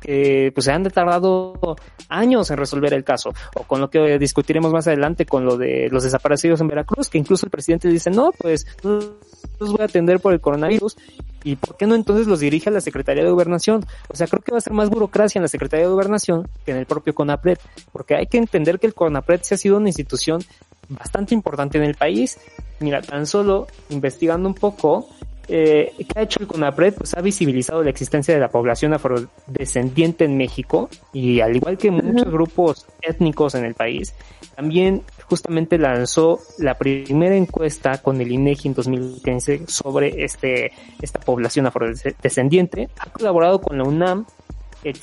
que 0.00 0.52
pues 0.54 0.64
se 0.64 0.72
han 0.72 0.84
tardado 0.84 1.76
años 2.08 2.50
en 2.50 2.56
resolver 2.56 2.94
el 2.94 3.04
caso, 3.04 3.32
o 3.54 3.64
con 3.64 3.80
lo 3.80 3.90
que 3.90 4.18
discutiremos 4.18 4.72
más 4.72 4.86
adelante 4.86 5.26
con 5.26 5.44
lo 5.44 5.56
de 5.56 5.88
los 5.90 6.04
desaparecidos 6.04 6.60
en 6.60 6.68
Veracruz, 6.68 7.08
que 7.08 7.18
incluso 7.18 7.46
el 7.46 7.50
presidente 7.50 7.88
dice, 7.88 8.10
no, 8.10 8.30
pues 8.32 8.66
los 8.82 9.72
voy 9.72 9.80
a 9.80 9.84
atender 9.84 10.20
por 10.20 10.32
el 10.32 10.40
coronavirus. 10.40 10.96
¿Y 11.42 11.54
por 11.56 11.76
qué 11.76 11.86
no 11.86 11.94
entonces 11.94 12.26
los 12.26 12.40
dirige 12.40 12.70
a 12.70 12.72
la 12.72 12.80
Secretaría 12.80 13.22
de 13.22 13.30
Gobernación? 13.30 13.86
O 14.08 14.16
sea, 14.16 14.26
creo 14.26 14.42
que 14.42 14.50
va 14.50 14.58
a 14.58 14.60
ser 14.60 14.72
más 14.72 14.90
burocracia 14.90 15.38
en 15.38 15.42
la 15.42 15.48
Secretaría 15.48 15.86
de 15.86 15.92
Gobernación 15.92 16.48
que 16.64 16.72
en 16.72 16.78
el 16.78 16.86
propio 16.86 17.14
CONAPRED, 17.14 17.58
porque 17.92 18.16
hay 18.16 18.26
que 18.26 18.38
entender 18.38 18.80
que 18.80 18.88
el 18.88 18.94
CONAPRED 18.94 19.42
se 19.42 19.54
ha 19.54 19.58
sido 19.58 19.76
una 19.76 19.88
institución 19.88 20.42
bastante 20.88 21.34
importante 21.34 21.78
en 21.78 21.84
el 21.84 21.94
país. 21.94 22.38
Mira, 22.80 23.00
tan 23.00 23.26
solo 23.26 23.68
investigando 23.90 24.48
un 24.48 24.54
poco, 24.54 25.08
eh, 25.48 25.92
¿qué 25.96 26.18
ha 26.18 26.22
hecho 26.22 26.40
el 26.40 26.46
CONAPRED? 26.46 26.94
Pues 26.94 27.14
ha 27.14 27.20
visibilizado 27.20 27.82
la 27.82 27.90
existencia 27.90 28.34
de 28.34 28.40
la 28.40 28.48
población 28.48 28.94
afrodescendiente 28.94 30.24
en 30.24 30.36
México 30.36 30.88
y 31.12 31.40
al 31.40 31.56
igual 31.56 31.78
que 31.78 31.90
muchos 31.90 32.30
grupos 32.30 32.86
étnicos 33.02 33.54
en 33.54 33.64
el 33.64 33.74
país, 33.74 34.14
también 34.54 35.02
justamente 35.28 35.78
lanzó 35.78 36.40
la 36.58 36.74
primera 36.74 37.36
encuesta 37.36 37.98
con 38.02 38.20
el 38.20 38.30
INEGI 38.30 38.68
en 38.68 38.74
2015 38.74 39.62
sobre 39.66 40.24
este, 40.24 40.72
esta 41.00 41.20
población 41.20 41.66
afrodescendiente. 41.66 42.88
Ha 42.98 43.10
colaborado 43.10 43.60
con 43.60 43.78
la 43.78 43.84
UNAM 43.84 44.26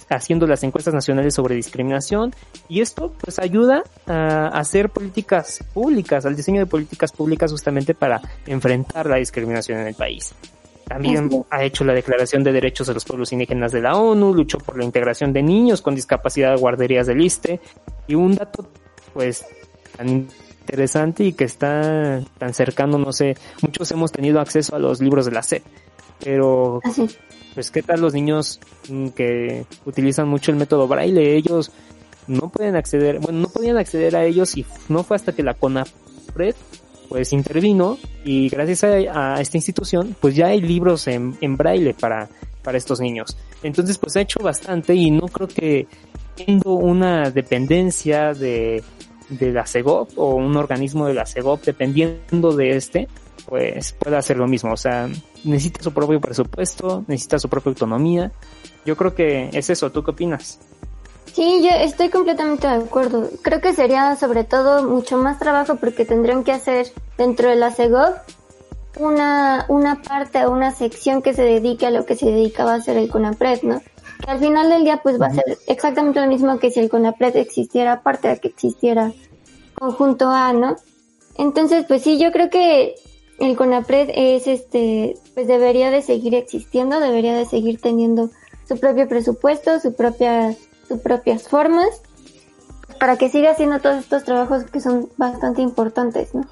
haciendo 0.09 0.47
las 0.47 0.63
encuestas 0.63 0.93
nacionales 0.93 1.33
sobre 1.33 1.55
discriminación 1.55 2.33
y 2.69 2.81
esto 2.81 3.13
pues 3.19 3.39
ayuda 3.39 3.83
a 4.07 4.47
hacer 4.47 4.89
políticas 4.89 5.63
públicas, 5.73 6.25
al 6.25 6.35
diseño 6.35 6.61
de 6.61 6.65
políticas 6.65 7.11
públicas 7.11 7.51
justamente 7.51 7.93
para 7.93 8.21
enfrentar 8.45 9.07
la 9.07 9.17
discriminación 9.17 9.79
en 9.79 9.87
el 9.87 9.95
país. 9.95 10.33
También 10.87 11.29
ha 11.49 11.63
hecho 11.63 11.83
la 11.85 11.93
Declaración 11.93 12.43
de 12.43 12.51
Derechos 12.51 12.87
de 12.87 12.93
los 12.93 13.05
Pueblos 13.05 13.31
Indígenas 13.31 13.71
de 13.71 13.81
la 13.81 13.95
ONU, 13.95 14.33
luchó 14.33 14.57
por 14.57 14.77
la 14.77 14.83
integración 14.83 15.31
de 15.31 15.41
niños 15.41 15.81
con 15.81 15.95
discapacidad 15.95 16.51
de 16.51 16.59
guarderías 16.59 17.07
del 17.07 17.21
ISTE 17.21 17.61
y 18.07 18.15
un 18.15 18.35
dato 18.35 18.67
pues 19.13 19.45
tan 19.95 20.27
interesante 20.63 21.23
y 21.23 21.33
que 21.33 21.45
está 21.45 22.21
tan 22.37 22.53
cercano, 22.53 22.97
no 22.97 23.13
sé, 23.13 23.35
muchos 23.61 23.91
hemos 23.91 24.11
tenido 24.11 24.39
acceso 24.39 24.75
a 24.75 24.79
los 24.79 25.01
libros 25.01 25.25
de 25.25 25.31
la 25.31 25.43
SED, 25.43 25.61
pero 26.23 26.81
pues 27.53 27.71
qué 27.71 27.81
tal 27.81 28.01
los 28.01 28.13
niños 28.13 28.59
mm, 28.89 29.09
que 29.09 29.65
utilizan 29.85 30.27
mucho 30.27 30.51
el 30.51 30.57
método 30.57 30.87
braille, 30.87 31.35
ellos 31.35 31.71
no 32.27 32.49
pueden 32.49 32.75
acceder, 32.75 33.19
bueno, 33.19 33.39
no 33.39 33.47
podían 33.49 33.77
acceder 33.77 34.15
a 34.15 34.25
ellos 34.25 34.55
y 34.57 34.65
no 34.89 35.03
fue 35.03 35.15
hasta 35.15 35.33
que 35.33 35.43
la 35.43 35.53
CONAPRED 35.53 36.55
pues 37.09 37.33
intervino 37.33 37.97
y 38.23 38.49
gracias 38.49 38.83
a, 38.85 39.39
esta 39.39 39.57
institución 39.57 40.15
pues 40.19 40.35
ya 40.35 40.47
hay 40.47 40.61
libros 40.61 41.07
en, 41.07 41.37
en 41.41 41.57
braille 41.57 41.93
para, 41.93 42.29
para 42.63 42.77
estos 42.77 42.99
niños. 42.99 43.37
Entonces 43.61 43.97
pues 43.97 44.15
ha 44.15 44.21
hecho 44.21 44.39
bastante 44.39 44.95
y 44.95 45.11
no 45.11 45.27
creo 45.27 45.47
que 45.47 45.87
tengo 46.35 46.75
una 46.75 47.29
dependencia 47.29 48.33
de 48.33 48.83
de 49.29 49.51
la 49.51 49.65
CEGOP 49.65 50.17
o 50.17 50.35
un 50.35 50.55
organismo 50.55 51.07
de 51.07 51.13
la 51.13 51.25
CEGOP, 51.25 51.63
dependiendo 51.63 52.55
de 52.55 52.75
este, 52.75 53.07
pues 53.45 53.93
pueda 53.93 54.17
hacer 54.19 54.37
lo 54.37 54.47
mismo. 54.47 54.73
O 54.73 54.77
sea, 54.77 55.09
necesita 55.43 55.83
su 55.83 55.93
propio 55.93 56.19
presupuesto, 56.19 57.03
necesita 57.07 57.39
su 57.39 57.49
propia 57.49 57.69
autonomía. 57.71 58.31
Yo 58.85 58.95
creo 58.95 59.13
que 59.15 59.49
es 59.53 59.69
eso. 59.69 59.91
¿Tú 59.91 60.03
qué 60.03 60.11
opinas? 60.11 60.59
Sí, 61.33 61.61
yo 61.63 61.69
estoy 61.69 62.09
completamente 62.09 62.67
de 62.67 62.75
acuerdo. 62.75 63.29
Creo 63.41 63.59
que 63.59 63.73
sería 63.73 64.15
sobre 64.15 64.43
todo 64.43 64.87
mucho 64.87 65.17
más 65.17 65.39
trabajo 65.39 65.77
porque 65.77 66.05
tendrían 66.05 66.43
que 66.43 66.51
hacer 66.51 66.91
dentro 67.17 67.49
de 67.49 67.55
la 67.55 67.71
CEGOP 67.71 68.15
una, 68.99 69.65
una 69.69 70.01
parte 70.01 70.45
o 70.45 70.51
una 70.51 70.71
sección 70.71 71.21
que 71.21 71.33
se 71.33 71.43
dedique 71.43 71.87
a 71.87 71.91
lo 71.91 72.05
que 72.05 72.15
se 72.15 72.27
dedicaba 72.27 72.73
a 72.73 72.75
hacer 72.75 72.97
el 72.97 73.09
CONAPRED, 73.09 73.63
¿no? 73.63 73.81
que 74.23 74.31
al 74.31 74.39
final 74.39 74.69
del 74.69 74.83
día 74.83 75.01
pues 75.03 75.19
va 75.19 75.27
a 75.27 75.33
ser 75.33 75.57
exactamente 75.67 76.21
lo 76.21 76.27
mismo 76.27 76.59
que 76.59 76.71
si 76.71 76.79
el 76.79 76.89
CONAPRED 76.89 77.37
existiera 77.37 77.93
aparte 77.93 78.27
de 78.27 78.39
que 78.39 78.47
existiera 78.49 79.11
conjunto 79.73 80.29
A, 80.29 80.53
¿no? 80.53 80.77
Entonces, 81.37 81.85
pues 81.87 82.03
sí, 82.03 82.19
yo 82.19 82.31
creo 82.31 82.49
que 82.49 82.95
el 83.39 83.55
CONAPRED 83.55 84.11
es 84.13 84.47
este, 84.47 85.15
pues 85.33 85.47
debería 85.47 85.91
de 85.91 86.01
seguir 86.01 86.35
existiendo, 86.35 86.99
debería 86.99 87.35
de 87.35 87.45
seguir 87.45 87.79
teniendo 87.81 88.29
su 88.67 88.79
propio 88.79 89.07
presupuesto, 89.07 89.79
su 89.79 89.95
propia, 89.95 90.55
sus 90.87 90.99
propias 90.99 91.47
formas, 91.47 92.01
para 92.99 93.17
que 93.17 93.29
siga 93.29 93.51
haciendo 93.51 93.79
todos 93.79 93.97
estos 93.97 94.23
trabajos 94.23 94.63
que 94.65 94.79
son 94.79 95.09
bastante 95.17 95.61
importantes, 95.61 96.33
¿no? 96.33 96.45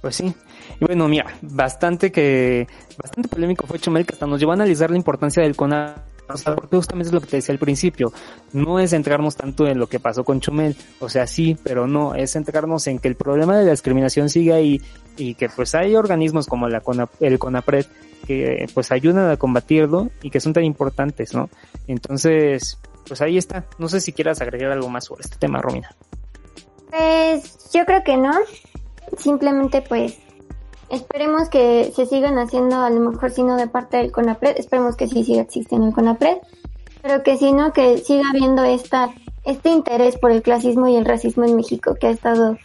Pues 0.00 0.16
sí. 0.16 0.34
Y 0.80 0.84
bueno, 0.84 1.08
mira, 1.08 1.26
bastante 1.42 2.12
que, 2.12 2.66
bastante 2.96 3.28
polémico 3.28 3.66
fue 3.66 3.78
Chumel 3.78 4.06
que 4.06 4.14
hasta 4.14 4.26
nos 4.26 4.40
llevó 4.40 4.52
a 4.52 4.54
analizar 4.54 4.90
la 4.90 4.96
importancia 4.96 5.42
del 5.42 5.56
CONAPRED 5.56 6.17
o 6.28 6.54
porque 6.54 6.76
justamente 6.76 7.08
es 7.08 7.14
lo 7.14 7.20
que 7.20 7.26
te 7.26 7.36
decía 7.36 7.52
al 7.52 7.58
principio, 7.58 8.12
no 8.52 8.78
es 8.78 8.90
centrarnos 8.90 9.36
tanto 9.36 9.66
en 9.66 9.78
lo 9.78 9.86
que 9.86 10.00
pasó 10.00 10.24
con 10.24 10.40
Chumel, 10.40 10.76
o 11.00 11.08
sea, 11.08 11.26
sí, 11.26 11.56
pero 11.62 11.86
no, 11.86 12.14
es 12.14 12.32
centrarnos 12.32 12.86
en 12.86 12.98
que 12.98 13.08
el 13.08 13.16
problema 13.16 13.56
de 13.56 13.64
la 13.64 13.70
discriminación 13.70 14.28
sigue 14.28 14.52
ahí 14.52 14.82
y 15.16 15.34
que 15.34 15.48
pues 15.48 15.74
hay 15.74 15.96
organismos 15.96 16.46
como 16.46 16.68
el 16.68 17.38
CONAPRED 17.38 17.86
que 18.26 18.66
pues 18.74 18.92
ayudan 18.92 19.30
a 19.30 19.36
combatirlo 19.36 20.10
y 20.22 20.30
que 20.30 20.40
son 20.40 20.52
tan 20.52 20.64
importantes, 20.64 21.34
¿no? 21.34 21.48
Entonces, 21.86 22.78
pues 23.06 23.20
ahí 23.22 23.38
está. 23.38 23.64
No 23.78 23.88
sé 23.88 24.00
si 24.00 24.12
quieras 24.12 24.40
agregar 24.40 24.70
algo 24.70 24.88
más 24.88 25.06
sobre 25.06 25.22
este 25.22 25.36
tema, 25.38 25.60
Romina. 25.62 25.94
Pues 26.90 27.70
yo 27.72 27.84
creo 27.86 28.02
que 28.04 28.16
no. 28.16 28.32
Simplemente 29.16 29.82
pues 29.82 30.18
Esperemos 30.90 31.50
que 31.50 31.92
se 31.94 32.06
sigan 32.06 32.38
haciendo, 32.38 32.76
a 32.76 32.90
lo 32.90 33.00
mejor 33.00 33.30
si 33.30 33.42
no 33.42 33.56
de 33.56 33.66
parte 33.66 33.98
del 33.98 34.10
CONAPRED, 34.10 34.58
esperemos 34.58 34.96
que 34.96 35.06
sí 35.06 35.22
siga 35.22 35.42
existiendo 35.42 35.86
el 35.86 35.94
CONAPRED, 35.94 36.38
pero 37.02 37.22
que 37.22 37.36
si 37.36 37.52
no, 37.52 37.72
que 37.72 37.98
siga 37.98 38.30
habiendo 38.30 38.64
esta, 38.64 39.10
este 39.44 39.68
interés 39.68 40.16
por 40.16 40.30
el 40.30 40.42
clasismo 40.42 40.88
y 40.88 40.96
el 40.96 41.04
racismo 41.04 41.44
en 41.44 41.56
México 41.56 41.94
que 42.00 42.06
ha 42.06 42.10
estado 42.10 42.56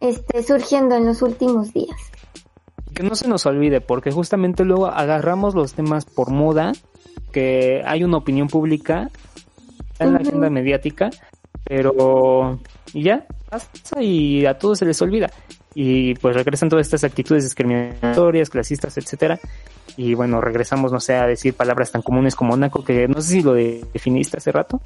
este, 0.00 0.42
surgiendo 0.42 0.96
en 0.96 1.06
los 1.06 1.22
últimos 1.22 1.72
días. 1.72 1.96
Que 2.92 3.04
no 3.04 3.14
se 3.14 3.28
nos 3.28 3.46
olvide, 3.46 3.80
porque 3.80 4.10
justamente 4.10 4.64
luego 4.64 4.86
agarramos 4.86 5.54
los 5.54 5.74
temas 5.74 6.06
por 6.06 6.30
moda, 6.30 6.72
que 7.30 7.82
hay 7.84 8.02
una 8.02 8.16
opinión 8.16 8.48
pública 8.48 9.10
en 10.00 10.12
la 10.12 10.18
agenda 10.18 10.50
mediática, 10.50 11.10
pero 11.64 12.58
y 12.92 13.02
ya 13.02 13.26
pasa 13.48 14.02
y 14.02 14.46
a 14.46 14.58
todos 14.58 14.78
se 14.78 14.84
les 14.84 15.00
olvida 15.02 15.30
y 15.80 16.16
pues 16.16 16.34
regresan 16.34 16.68
todas 16.68 16.88
estas 16.88 17.04
actitudes 17.04 17.44
discriminatorias, 17.44 18.50
clasistas, 18.50 18.98
etcétera. 18.98 19.38
Y 19.96 20.12
bueno, 20.14 20.40
regresamos, 20.40 20.90
no 20.90 20.98
sé, 20.98 21.14
a 21.14 21.24
decir 21.24 21.54
palabras 21.54 21.92
tan 21.92 22.02
comunes 22.02 22.34
como 22.34 22.56
naco, 22.56 22.82
que 22.82 23.06
no 23.06 23.20
sé 23.20 23.34
si 23.34 23.42
lo 23.42 23.54
definiste 23.54 24.38
hace 24.38 24.50
rato. 24.50 24.80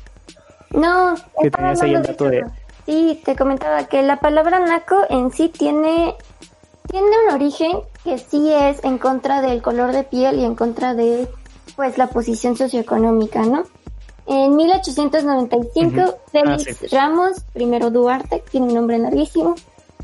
No, 0.69 1.15
que 1.41 1.51
tenías 1.51 1.81
ahí 1.81 1.95
el 1.95 2.03
dato 2.03 2.27
de... 2.27 2.45
Sí, 2.85 3.19
te 3.25 3.35
comentaba 3.35 3.85
que 3.89 4.03
la 4.03 4.21
palabra 4.21 4.61
naco 4.61 4.97
en 5.09 5.33
sí 5.33 5.49
tiene, 5.49 6.15
tiene 6.91 7.07
un 7.27 7.37
origen 7.37 7.79
que 8.05 8.19
sí 8.19 8.53
es 8.53 8.85
en 8.85 8.99
contra 8.99 9.41
del 9.41 9.63
color 9.63 9.93
de 9.93 10.03
piel 10.03 10.41
y 10.41 10.45
en 10.45 10.55
contra 10.55 10.93
de 10.93 11.27
pues 11.75 11.97
la 11.97 12.09
posición 12.09 12.55
socioeconómica, 12.55 13.47
¿no? 13.47 13.65
En 14.27 14.55
1895, 14.55 16.19
Félix 16.31 16.93
Ramos, 16.93 17.41
primero 17.55 17.91
Duarte, 17.91 18.45
tiene 18.51 18.67
un 18.67 18.75
nombre 18.75 18.99
larguísimo, 18.99 19.55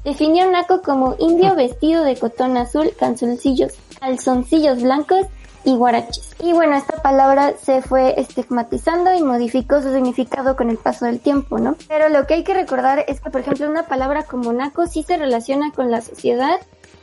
Definió 0.05 0.51
naco 0.51 0.83
como 0.83 1.17
indio 1.19 1.55
vestido 1.55 2.05
de 2.05 2.17
cotón 2.17 2.57
azul, 2.57 2.93
calzoncillos, 2.99 3.73
calzoncillos 4.01 4.83
blancos 4.83 5.27
y 5.65 5.75
guaraches. 5.75 6.35
Y 6.41 6.53
bueno, 6.53 6.77
esta 6.77 7.03
palabra 7.03 7.55
se 7.61 7.83
fue 7.83 8.19
estigmatizando 8.19 9.13
y 9.15 9.23
modificó 9.23 9.83
su 9.83 9.93
significado 9.93 10.57
con 10.57 10.71
el 10.71 10.79
paso 10.79 11.05
del 11.05 11.21
tiempo, 11.21 11.59
¿no? 11.59 11.77
Pero 11.89 12.09
lo 12.09 12.27
que 12.27 12.35
hay 12.35 12.45
que 12.45 12.55
recordar 12.55 13.05
es 13.09 13.21
que, 13.21 13.31
por 13.31 13.41
ejemplo, 13.41 13.69
una 13.69 13.85
palabra 13.85 14.23
como 14.23 14.53
naco 14.53 14.87
sí 14.87 15.03
se 15.03 15.17
relaciona 15.17 15.73
con 15.73 15.91
la 15.91 16.01
sociedad, 16.01 16.59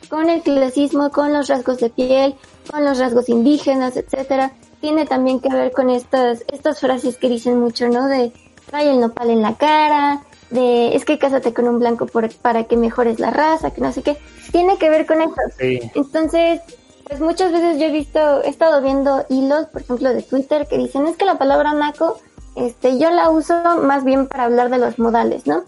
con 0.10 0.30
el 0.30 0.42
clasismo, 0.42 1.12
con 1.12 1.34
los 1.34 1.48
rasgos 1.48 1.80
de 1.80 1.90
piel, 1.90 2.36
con 2.72 2.86
los 2.86 2.98
rasgos 2.98 3.30
indígenas, 3.30 3.98
etcétera. 3.98 4.54
Tiene 4.82 5.06
también 5.06 5.40
que 5.40 5.50
ver 5.50 5.72
con 5.72 5.90
estas, 5.90 6.44
estas 6.52 6.80
frases 6.80 7.18
que 7.18 7.30
dicen 7.30 7.60
mucho, 7.60 7.88
¿no? 7.88 8.08
De 8.08 8.32
trae 8.66 8.90
el 8.90 9.00
nopal 9.00 9.30
en 9.30 9.42
la 9.42 9.56
cara, 9.56 10.24
de 10.56 10.96
es 10.96 11.06
que 11.06 11.20
cásate 11.20 11.54
con 11.54 11.68
un 11.68 11.78
blanco 11.78 12.08
para 12.42 12.64
que 12.64 12.78
mejores 12.78 13.20
la 13.20 13.30
raza, 13.30 13.72
que 13.72 13.82
no 13.82 13.92
sé 13.92 14.02
qué, 14.02 14.18
tiene 14.52 14.78
que 14.78 14.90
ver 14.90 15.06
con 15.06 15.22
eso. 15.22 15.36
Entonces, 15.60 16.62
pues 17.08 17.20
muchas 17.20 17.52
veces 17.52 17.78
yo 17.78 17.86
he 17.86 17.92
visto, 17.92 18.44
he 18.44 18.50
estado 18.50 18.82
viendo 18.82 19.26
hilos, 19.30 19.68
por 19.68 19.82
ejemplo, 19.82 20.14
de 20.14 20.24
Twitter 20.24 20.68
que 20.68 20.78
dicen, 20.78 21.06
es 21.06 21.18
que 21.18 21.26
la 21.26 21.38
palabra 21.38 21.74
naco, 21.74 22.18
este, 22.56 22.98
yo 22.98 23.12
la 23.12 23.30
uso 23.30 23.54
más 23.84 24.04
bien 24.04 24.28
para 24.28 24.46
hablar 24.46 24.70
de 24.72 24.80
los 24.80 24.98
modales, 24.98 25.46
¿no? 25.46 25.64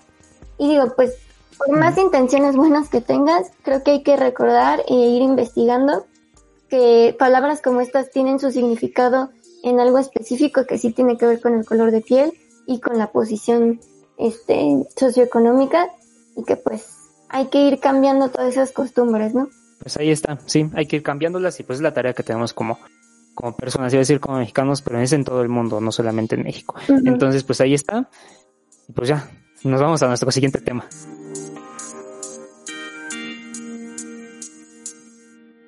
Y 0.57 0.69
digo, 0.69 0.93
pues, 0.95 1.15
por 1.57 1.69
más 1.77 1.97
intenciones 1.97 2.55
buenas 2.55 2.89
que 2.89 3.01
tengas, 3.01 3.51
creo 3.61 3.83
que 3.83 3.91
hay 3.91 4.03
que 4.03 4.15
recordar 4.15 4.83
e 4.87 4.93
ir 4.93 5.21
investigando 5.21 6.05
que 6.69 7.15
palabras 7.17 7.61
como 7.61 7.81
estas 7.81 8.09
tienen 8.09 8.39
su 8.39 8.51
significado 8.51 9.29
en 9.63 9.79
algo 9.79 9.99
específico 9.99 10.65
que 10.65 10.77
sí 10.77 10.91
tiene 10.91 11.17
que 11.17 11.25
ver 11.25 11.41
con 11.41 11.53
el 11.53 11.65
color 11.65 11.91
de 11.91 12.01
piel 12.01 12.33
y 12.65 12.79
con 12.79 12.97
la 12.97 13.11
posición 13.11 13.79
este, 14.17 14.85
socioeconómica 14.95 15.89
y 16.35 16.43
que 16.43 16.55
pues 16.55 16.97
hay 17.29 17.47
que 17.47 17.61
ir 17.61 17.79
cambiando 17.79 18.29
todas 18.29 18.49
esas 18.49 18.71
costumbres, 18.71 19.33
¿no? 19.33 19.49
Pues 19.79 19.97
ahí 19.97 20.11
está, 20.11 20.39
sí, 20.45 20.69
hay 20.73 20.87
que 20.87 20.97
ir 20.97 21.03
cambiándolas 21.03 21.59
y 21.59 21.63
pues 21.63 21.79
es 21.79 21.83
la 21.83 21.93
tarea 21.93 22.13
que 22.13 22.23
tenemos 22.23 22.53
como, 22.53 22.79
como 23.35 23.55
personas, 23.55 23.93
iba 23.93 23.99
a 23.99 24.01
decir 24.01 24.19
como 24.19 24.39
mexicanos, 24.39 24.81
pero 24.81 24.99
es 24.99 25.13
en 25.13 25.23
todo 25.23 25.41
el 25.41 25.49
mundo, 25.49 25.79
no 25.79 25.91
solamente 25.91 26.35
en 26.35 26.43
México. 26.43 26.75
Entonces, 27.05 27.43
pues 27.43 27.61
ahí 27.61 27.73
está. 27.73 28.09
Y 28.87 28.93
pues 28.93 29.09
ya, 29.09 29.29
nos 29.63 29.79
vamos 29.79 30.01
a 30.01 30.07
nuestro 30.07 30.31
siguiente 30.31 30.59
tema. 30.61 30.85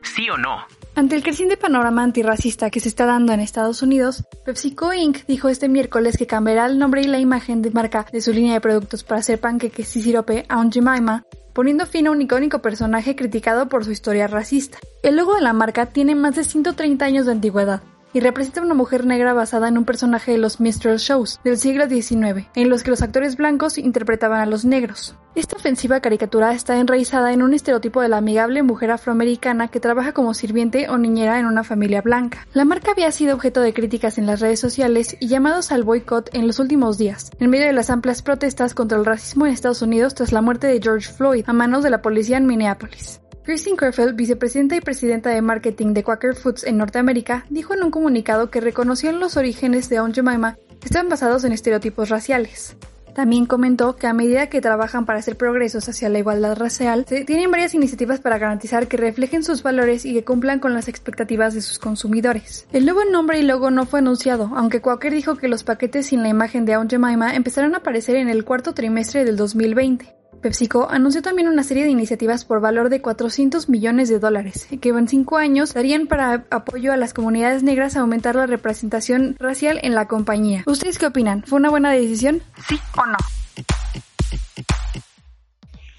¿Sí 0.01 0.29
o 0.29 0.37
no? 0.37 0.65
Ante 0.99 1.15
el 1.15 1.23
creciente 1.23 1.55
panorama 1.55 2.03
antirracista 2.03 2.69
que 2.69 2.81
se 2.81 2.89
está 2.89 3.05
dando 3.05 3.31
en 3.31 3.39
Estados 3.39 3.81
Unidos, 3.81 4.25
PepsiCo 4.43 4.93
Inc. 4.93 5.25
dijo 5.27 5.47
este 5.47 5.69
miércoles 5.69 6.17
que 6.17 6.27
cambiará 6.27 6.65
el 6.65 6.77
nombre 6.77 6.99
y 6.99 7.05
la 7.05 7.19
imagen 7.19 7.61
de 7.61 7.71
marca 7.71 8.05
de 8.11 8.19
su 8.19 8.33
línea 8.33 8.55
de 8.55 8.59
productos 8.59 9.05
para 9.05 9.21
hacer 9.21 9.39
panqueques 9.39 9.95
y 9.95 10.01
sirope 10.01 10.43
a 10.49 10.59
un 10.59 10.73
Jemima, 10.73 11.23
poniendo 11.53 11.85
fin 11.85 12.07
a 12.07 12.11
un 12.11 12.21
icónico 12.21 12.59
personaje 12.59 13.15
criticado 13.15 13.69
por 13.69 13.85
su 13.85 13.93
historia 13.93 14.27
racista. 14.27 14.77
El 15.01 15.15
logo 15.15 15.35
de 15.35 15.41
la 15.41 15.53
marca 15.53 15.85
tiene 15.85 16.15
más 16.15 16.35
de 16.35 16.43
130 16.43 17.05
años 17.05 17.25
de 17.27 17.31
antigüedad, 17.31 17.81
y 18.13 18.19
representa 18.19 18.61
a 18.61 18.63
una 18.63 18.73
mujer 18.73 19.05
negra 19.05 19.33
basada 19.33 19.67
en 19.67 19.77
un 19.77 19.85
personaje 19.85 20.31
de 20.31 20.37
los 20.37 20.59
minstrel 20.59 20.97
shows 20.97 21.39
del 21.43 21.57
siglo 21.57 21.87
XIX, 21.87 22.47
en 22.55 22.69
los 22.69 22.83
que 22.83 22.91
los 22.91 23.01
actores 23.01 23.35
blancos 23.37 23.77
interpretaban 23.77 24.41
a 24.41 24.45
los 24.45 24.65
negros. 24.65 25.15
Esta 25.35 25.55
ofensiva 25.55 25.99
caricatura 25.99 26.53
está 26.53 26.79
enraizada 26.79 27.31
en 27.31 27.43
un 27.43 27.53
estereotipo 27.53 28.01
de 28.01 28.09
la 28.09 28.17
amigable 28.17 28.63
mujer 28.63 28.91
afroamericana 28.91 29.67
que 29.67 29.79
trabaja 29.79 30.11
como 30.11 30.33
sirviente 30.33 30.89
o 30.89 30.97
niñera 30.97 31.39
en 31.39 31.45
una 31.45 31.63
familia 31.63 32.01
blanca. 32.01 32.47
La 32.53 32.65
marca 32.65 32.91
había 32.91 33.11
sido 33.11 33.35
objeto 33.35 33.61
de 33.61 33.73
críticas 33.73 34.17
en 34.17 34.25
las 34.25 34.39
redes 34.39 34.59
sociales 34.59 35.15
y 35.19 35.27
llamados 35.27 35.71
al 35.71 35.83
boicot 35.83 36.29
en 36.33 36.47
los 36.47 36.59
últimos 36.59 36.97
días, 36.97 37.31
en 37.39 37.49
medio 37.49 37.67
de 37.67 37.73
las 37.73 37.89
amplias 37.89 38.21
protestas 38.21 38.73
contra 38.73 38.97
el 38.97 39.05
racismo 39.05 39.45
en 39.45 39.53
Estados 39.53 39.81
Unidos 39.81 40.15
tras 40.15 40.31
la 40.31 40.41
muerte 40.41 40.67
de 40.67 40.81
George 40.81 41.11
Floyd 41.11 41.45
a 41.47 41.53
manos 41.53 41.83
de 41.83 41.91
la 41.91 42.01
policía 42.01 42.37
en 42.37 42.47
Minneapolis. 42.47 43.21
Christine 43.49 43.77
Kerfeld, 43.77 44.15
vicepresidenta 44.15 44.75
y 44.75 44.79
presidenta 44.79 45.31
de 45.31 45.41
marketing 45.41 45.95
de 45.95 46.03
Quaker 46.03 46.35
Foods 46.35 46.65
en 46.65 46.77
Norteamérica, 46.77 47.47
dijo 47.49 47.73
en 47.73 47.81
un 47.81 47.89
comunicado 47.89 48.51
que 48.51 48.61
reconocían 48.61 49.19
los 49.19 49.37
orígenes 49.37 49.89
de 49.89 49.97
Aunt 49.97 50.13
Jemima 50.13 50.59
estaban 50.83 51.09
basados 51.09 51.43
en 51.43 51.51
estereotipos 51.51 52.09
raciales. 52.09 52.75
También 53.15 53.47
comentó 53.47 53.95
que 53.95 54.05
a 54.05 54.13
medida 54.13 54.49
que 54.49 54.61
trabajan 54.61 55.07
para 55.07 55.17
hacer 55.17 55.35
progresos 55.35 55.89
hacia 55.89 56.09
la 56.09 56.19
igualdad 56.19 56.59
racial, 56.59 57.05
tienen 57.05 57.49
varias 57.49 57.73
iniciativas 57.73 58.19
para 58.19 58.37
garantizar 58.37 58.87
que 58.87 58.97
reflejen 58.97 59.43
sus 59.43 59.63
valores 59.63 60.05
y 60.05 60.13
que 60.13 60.23
cumplan 60.23 60.59
con 60.59 60.75
las 60.75 60.87
expectativas 60.87 61.55
de 61.55 61.61
sus 61.61 61.79
consumidores. 61.79 62.67
El 62.71 62.85
nuevo 62.85 63.03
nombre 63.03 63.39
y 63.39 63.41
logo 63.41 63.71
no 63.71 63.87
fue 63.87 63.97
anunciado, 63.97 64.51
aunque 64.55 64.79
Quaker 64.79 65.11
dijo 65.11 65.37
que 65.37 65.47
los 65.47 65.63
paquetes 65.63 66.05
sin 66.05 66.21
la 66.21 66.29
imagen 66.29 66.65
de 66.65 66.75
Aunt 66.75 66.91
Jemima 66.91 67.35
empezarán 67.35 67.73
a 67.73 67.79
aparecer 67.79 68.15
en 68.17 68.29
el 68.29 68.45
cuarto 68.45 68.75
trimestre 68.75 69.25
del 69.25 69.37
2020. 69.37 70.18
PepsiCo 70.39 70.87
anunció 70.89 71.21
también 71.21 71.47
una 71.47 71.63
serie 71.63 71.83
de 71.83 71.89
iniciativas 71.89 72.45
por 72.45 72.61
valor 72.61 72.89
de 72.89 73.01
400 73.01 73.69
millones 73.69 74.09
de 74.09 74.19
dólares, 74.19 74.67
que 74.81 74.89
en 74.89 75.07
cinco 75.07 75.37
años 75.37 75.73
darían 75.73 76.07
para 76.07 76.45
apoyo 76.49 76.91
a 76.91 76.97
las 76.97 77.13
comunidades 77.13 77.63
negras 77.63 77.95
a 77.95 78.01
aumentar 78.01 78.35
la 78.35 78.47
representación 78.47 79.35
racial 79.39 79.79
en 79.83 79.95
la 79.95 80.07
compañía. 80.07 80.63
¿Ustedes 80.65 80.97
qué 80.97 81.05
opinan? 81.07 81.43
¿Fue 81.43 81.59
una 81.59 81.69
buena 81.69 81.91
decisión? 81.91 82.41
¿Sí 82.67 82.79
o 82.97 83.05
no? 83.05 83.17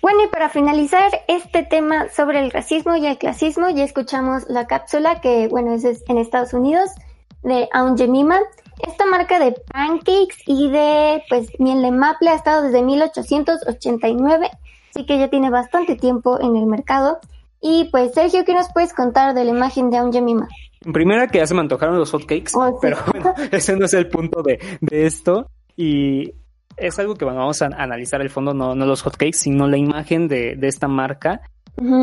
Bueno, 0.03 0.24
y 0.24 0.29
para 0.29 0.48
finalizar 0.48 1.11
este 1.29 1.62
tema 1.62 2.09
sobre 2.09 2.40
el 2.40 2.50
racismo 2.50 2.96
y 2.96 3.07
el 3.07 3.18
clasismo, 3.18 3.68
ya 3.68 3.85
escuchamos 3.85 4.44
la 4.48 4.66
cápsula 4.66 5.20
que, 5.20 5.46
bueno, 5.48 5.74
es 5.74 5.85
en 5.85 6.18
Estados 6.18 6.55
Unidos, 6.55 6.90
de 7.42 7.68
Aunt 7.72 7.98
Jemima. 7.98 8.40
Esta 8.86 9.06
marca 9.06 9.38
de 9.38 9.52
pancakes 9.72 10.36
y 10.46 10.68
de 10.70 11.22
pues 11.28 11.48
miel 11.58 11.82
de 11.82 11.90
maple 11.90 12.30
ha 12.30 12.34
estado 12.34 12.62
desde 12.62 12.82
1889, 12.82 14.50
así 14.90 15.06
que 15.06 15.18
ya 15.18 15.28
tiene 15.28 15.50
bastante 15.50 15.96
tiempo 15.96 16.40
en 16.40 16.56
el 16.56 16.66
mercado. 16.66 17.18
Y 17.60 17.88
pues 17.90 18.12
Sergio, 18.14 18.44
¿qué 18.44 18.54
nos 18.54 18.72
puedes 18.72 18.94
contar 18.94 19.34
de 19.34 19.44
la 19.44 19.50
imagen 19.50 19.90
de 19.90 19.98
Aunt 19.98 20.14
Jemima? 20.14 20.48
En 20.84 20.92
primera 20.94 21.26
que 21.28 21.38
ya 21.38 21.46
se 21.46 21.54
me 21.54 21.60
antojaron 21.60 21.98
los 21.98 22.10
hotcakes, 22.10 22.52
Oh, 22.54 22.68
sí. 22.70 22.76
pero 22.80 22.96
bueno, 23.12 23.34
ese 23.52 23.76
no 23.76 23.84
es 23.84 23.92
el 23.94 24.08
punto 24.08 24.42
de, 24.42 24.58
de 24.80 25.06
esto. 25.06 25.50
Y 25.76 26.32
es 26.76 26.98
algo 26.98 27.14
que 27.14 27.24
bueno, 27.26 27.40
vamos 27.40 27.60
a 27.60 27.66
analizar 27.66 28.22
el 28.22 28.30
fondo, 28.30 28.54
no, 28.54 28.74
no 28.74 28.86
los 28.86 29.02
hotcakes, 29.02 29.36
sino 29.38 29.68
la 29.68 29.76
imagen 29.76 30.26
de, 30.28 30.56
de 30.56 30.68
esta 30.68 30.88
marca, 30.88 31.42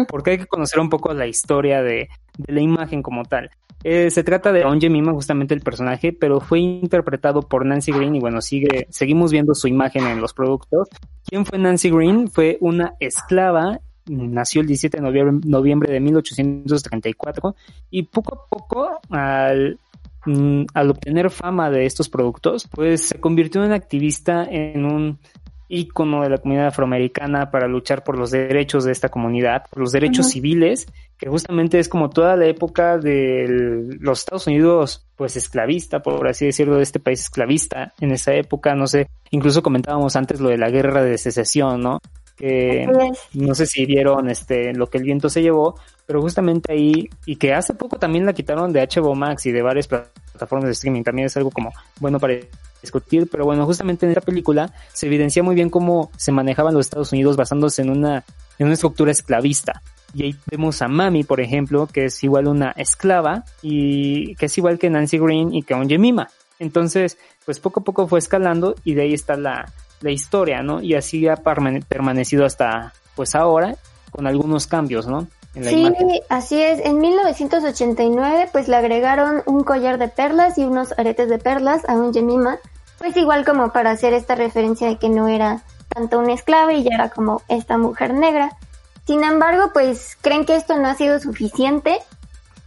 porque 0.07 0.31
hay 0.31 0.37
que 0.39 0.45
conocer 0.47 0.79
un 0.79 0.89
poco 0.89 1.13
la 1.13 1.25
historia 1.27 1.81
de, 1.81 2.07
de 2.37 2.53
la 2.53 2.61
imagen 2.61 3.01
como 3.01 3.23
tal. 3.25 3.49
Eh, 3.83 4.09
se 4.09 4.23
trata 4.23 4.51
de 4.51 4.65
On 4.65 4.81
Jemima, 4.81 5.13
justamente 5.13 5.53
el 5.53 5.61
personaje, 5.61 6.11
pero 6.11 6.39
fue 6.39 6.59
interpretado 6.59 7.41
por 7.43 7.65
Nancy 7.65 7.91
Green 7.91 8.15
y 8.15 8.19
bueno, 8.19 8.41
sigue, 8.41 8.87
seguimos 8.89 9.31
viendo 9.31 9.53
su 9.53 9.67
imagen 9.67 10.05
en 10.07 10.19
los 10.19 10.33
productos. 10.33 10.89
¿Quién 11.25 11.45
fue 11.45 11.59
Nancy 11.59 11.89
Green? 11.89 12.27
Fue 12.27 12.57
una 12.59 12.95
esclava, 12.99 13.79
nació 14.07 14.61
el 14.61 14.67
17 14.67 14.97
de 14.97 15.03
noviembre, 15.03 15.47
noviembre 15.47 15.93
de 15.93 15.99
1834 15.99 17.55
y 17.91 18.03
poco 18.03 18.35
a 18.35 18.49
poco 18.49 18.99
al, 19.09 19.79
mm, 20.25 20.63
al 20.73 20.89
obtener 20.89 21.29
fama 21.29 21.69
de 21.69 21.85
estos 21.85 22.09
productos, 22.09 22.67
pues 22.71 23.09
se 23.09 23.19
convirtió 23.19 23.63
en 23.63 23.73
activista 23.73 24.43
en 24.49 24.85
un 24.85 25.19
ícono 25.69 26.23
de 26.23 26.29
la 26.29 26.37
comunidad 26.37 26.67
afroamericana 26.67 27.51
para 27.51 27.67
luchar 27.67 28.03
por 28.03 28.17
los 28.17 28.31
derechos 28.31 28.85
de 28.85 28.91
esta 28.91 29.09
comunidad, 29.09 29.63
por 29.69 29.79
los 29.79 29.91
derechos 29.91 30.29
civiles, 30.29 30.87
que 31.17 31.29
justamente 31.29 31.79
es 31.79 31.89
como 31.89 32.09
toda 32.09 32.35
la 32.35 32.45
época 32.45 32.97
de 32.97 33.97
los 33.99 34.19
Estados 34.19 34.47
Unidos, 34.47 35.07
pues 35.15 35.35
esclavista, 35.35 35.99
por 36.01 36.27
así 36.27 36.45
decirlo, 36.45 36.77
de 36.77 36.83
este 36.83 36.99
país 36.99 37.21
esclavista 37.21 37.93
en 37.99 38.11
esa 38.11 38.33
época, 38.33 38.75
no 38.75 38.87
sé, 38.87 39.07
incluso 39.31 39.63
comentábamos 39.63 40.15
antes 40.15 40.39
lo 40.39 40.49
de 40.49 40.57
la 40.57 40.69
guerra 40.69 41.03
de 41.03 41.17
secesión, 41.17 41.81
¿no? 41.81 41.99
Que 42.37 42.87
no 43.33 43.55
sé 43.55 43.65
si 43.65 43.87
vieron 43.87 44.29
este 44.29 44.71
lo 44.73 44.87
que 44.87 44.99
el 44.99 45.03
viento 45.03 45.27
se 45.27 45.41
llevó, 45.41 45.79
pero 46.05 46.21
justamente 46.21 46.71
ahí, 46.71 47.09
y 47.25 47.37
que 47.37 47.55
hace 47.55 47.73
poco 47.73 47.97
también 47.97 48.27
la 48.27 48.33
quitaron 48.33 48.71
de 48.71 48.87
HBO 48.87 49.15
Max 49.15 49.47
y 49.47 49.51
de 49.51 49.63
varias 49.63 49.87
plataformas 49.87 50.65
de 50.65 50.73
streaming, 50.73 51.01
también 51.01 51.25
es 51.25 51.35
algo 51.35 51.49
como 51.49 51.73
bueno 51.99 52.19
para 52.19 52.35
discutir, 52.81 53.27
pero 53.31 53.45
bueno, 53.45 53.65
justamente 53.65 54.05
en 54.05 54.11
esta 54.11 54.21
película 54.21 54.71
se 54.93 55.07
evidencia 55.07 55.43
muy 55.43 55.55
bien 55.55 55.69
cómo 55.69 56.11
se 56.17 56.31
manejaban 56.31 56.73
los 56.73 56.85
Estados 56.85 57.11
Unidos 57.11 57.35
basándose 57.35 57.81
en 57.81 57.89
una, 57.89 58.23
en 58.59 58.65
una 58.65 58.73
estructura 58.73 59.11
esclavista. 59.11 59.81
Y 60.13 60.23
ahí 60.23 60.35
vemos 60.49 60.81
a 60.81 60.87
Mami, 60.87 61.23
por 61.23 61.41
ejemplo, 61.41 61.87
que 61.87 62.05
es 62.05 62.23
igual 62.23 62.47
una 62.47 62.71
esclava 62.71 63.43
y 63.61 64.35
que 64.35 64.45
es 64.45 64.57
igual 64.57 64.79
que 64.79 64.89
Nancy 64.89 65.17
Green 65.17 65.53
y 65.53 65.63
que 65.63 65.73
un 65.73 65.89
Jemima. 65.89 66.29
Entonces, 66.59 67.17
pues 67.45 67.59
poco 67.59 67.81
a 67.81 67.83
poco 67.83 68.07
fue 68.07 68.19
escalando 68.19 68.75
y 68.83 68.93
de 68.93 69.03
ahí 69.03 69.13
está 69.13 69.35
la, 69.35 69.71
la 70.01 70.11
historia, 70.11 70.63
¿no? 70.63 70.81
Y 70.81 70.95
así 70.95 71.27
ha 71.27 71.35
permane- 71.35 71.83
permanecido 71.85 72.45
hasta 72.45 72.93
pues 73.15 73.35
ahora 73.35 73.75
con 74.11 74.25
algunos 74.27 74.65
cambios, 74.65 75.07
¿no? 75.07 75.27
En 75.57 75.65
la 75.65 75.69
Sí, 75.71 75.79
imagen. 75.81 76.09
así 76.29 76.61
es. 76.61 76.79
En 76.85 76.99
1989, 76.99 78.49
pues 78.51 78.67
le 78.67 78.75
agregaron 78.75 79.41
un 79.45 79.63
collar 79.63 79.97
de 79.97 80.07
perlas 80.07 80.57
y 80.57 80.63
unos 80.63 80.93
aretes 80.97 81.29
de 81.29 81.39
perlas 81.39 81.87
a 81.89 81.93
un 81.93 82.13
Jemima, 82.13 82.57
pues 82.99 83.17
igual 83.17 83.43
como 83.43 83.71
para 83.73 83.91
hacer 83.91 84.13
esta 84.13 84.35
referencia 84.35 84.87
de 84.87 84.97
que 84.97 85.09
no 85.09 85.27
era 85.27 85.63
tanto 85.89 86.19
una 86.19 86.33
esclava 86.33 86.73
y 86.73 86.83
ya 86.83 86.91
era 86.93 87.09
como 87.09 87.41
esta 87.47 87.77
mujer 87.77 88.13
negra. 88.13 88.55
Sin 89.07 89.23
embargo, 89.23 89.71
pues 89.73 90.17
creen 90.21 90.45
que 90.45 90.55
esto 90.55 90.77
no 90.77 90.87
ha 90.89 90.95
sido 90.95 91.19
suficiente 91.19 91.99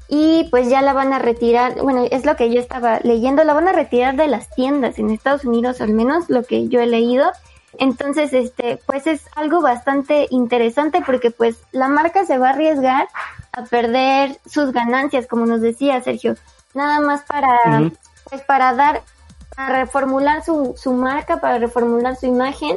y 0.08 0.48
pues 0.50 0.68
ya 0.68 0.82
la 0.82 0.92
van 0.92 1.12
a 1.12 1.20
retirar, 1.20 1.80
bueno, 1.82 2.04
es 2.10 2.24
lo 2.24 2.34
que 2.34 2.50
yo 2.52 2.58
estaba 2.60 2.98
leyendo, 3.04 3.44
la 3.44 3.54
van 3.54 3.68
a 3.68 3.72
retirar 3.72 4.16
de 4.16 4.26
las 4.26 4.50
tiendas 4.50 4.98
en 4.98 5.10
Estados 5.10 5.44
Unidos, 5.44 5.80
al 5.80 5.92
menos 5.92 6.28
lo 6.28 6.42
que 6.42 6.66
yo 6.68 6.80
he 6.80 6.86
leído. 6.86 7.30
Entonces, 7.78 8.32
este, 8.32 8.78
pues 8.86 9.06
es 9.06 9.22
algo 9.36 9.60
bastante 9.60 10.26
interesante 10.30 11.02
porque 11.04 11.30
pues 11.30 11.56
la 11.72 11.88
marca 11.88 12.24
se 12.24 12.36
va 12.38 12.48
a 12.48 12.52
arriesgar 12.52 13.08
a 13.52 13.64
perder 13.64 14.38
sus 14.46 14.72
ganancias, 14.72 15.26
como 15.26 15.46
nos 15.46 15.60
decía 15.60 16.00
Sergio, 16.02 16.34
nada 16.74 17.00
más 17.00 17.22
para, 17.22 17.48
pues 18.28 18.42
para 18.42 18.74
dar, 18.74 19.02
para 19.56 19.80
reformular 19.80 20.44
su, 20.44 20.74
su 20.76 20.92
marca, 20.92 21.40
para 21.40 21.58
reformular 21.58 22.16
su 22.16 22.26
imagen. 22.26 22.76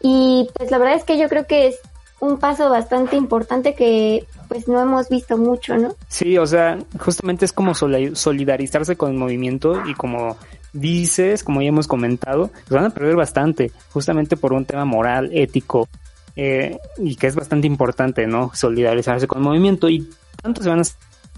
Y 0.00 0.48
pues 0.54 0.70
la 0.70 0.78
verdad 0.78 0.94
es 0.96 1.04
que 1.04 1.18
yo 1.18 1.28
creo 1.28 1.46
que 1.46 1.68
es 1.68 1.76
un 2.20 2.38
paso 2.38 2.68
bastante 2.70 3.16
importante 3.16 3.74
que 3.74 4.26
pues 4.48 4.66
no 4.66 4.80
hemos 4.80 5.08
visto 5.08 5.36
mucho, 5.36 5.76
¿no? 5.76 5.94
Sí, 6.08 6.38
o 6.38 6.46
sea, 6.46 6.78
justamente 6.98 7.44
es 7.44 7.52
como 7.52 7.74
soli- 7.74 8.14
solidarizarse 8.16 8.96
con 8.96 9.10
el 9.12 9.16
movimiento 9.18 9.82
y 9.86 9.94
como 9.94 10.36
dices, 10.72 11.44
como 11.44 11.62
ya 11.62 11.68
hemos 11.68 11.86
comentado, 11.86 12.50
van 12.70 12.84
a 12.84 12.90
perder 12.90 13.16
bastante, 13.16 13.72
justamente 13.90 14.36
por 14.36 14.52
un 14.52 14.64
tema 14.64 14.84
moral, 14.84 15.30
ético, 15.32 15.88
eh, 16.36 16.78
y 16.98 17.16
que 17.16 17.26
es 17.26 17.34
bastante 17.34 17.66
importante, 17.66 18.26
¿no? 18.26 18.50
Solidarizarse 18.54 19.26
con 19.26 19.38
el 19.38 19.44
movimiento 19.44 19.88
y 19.88 20.08
tanto 20.40 20.62
se 20.62 20.68
van 20.68 20.80
a 20.80 20.84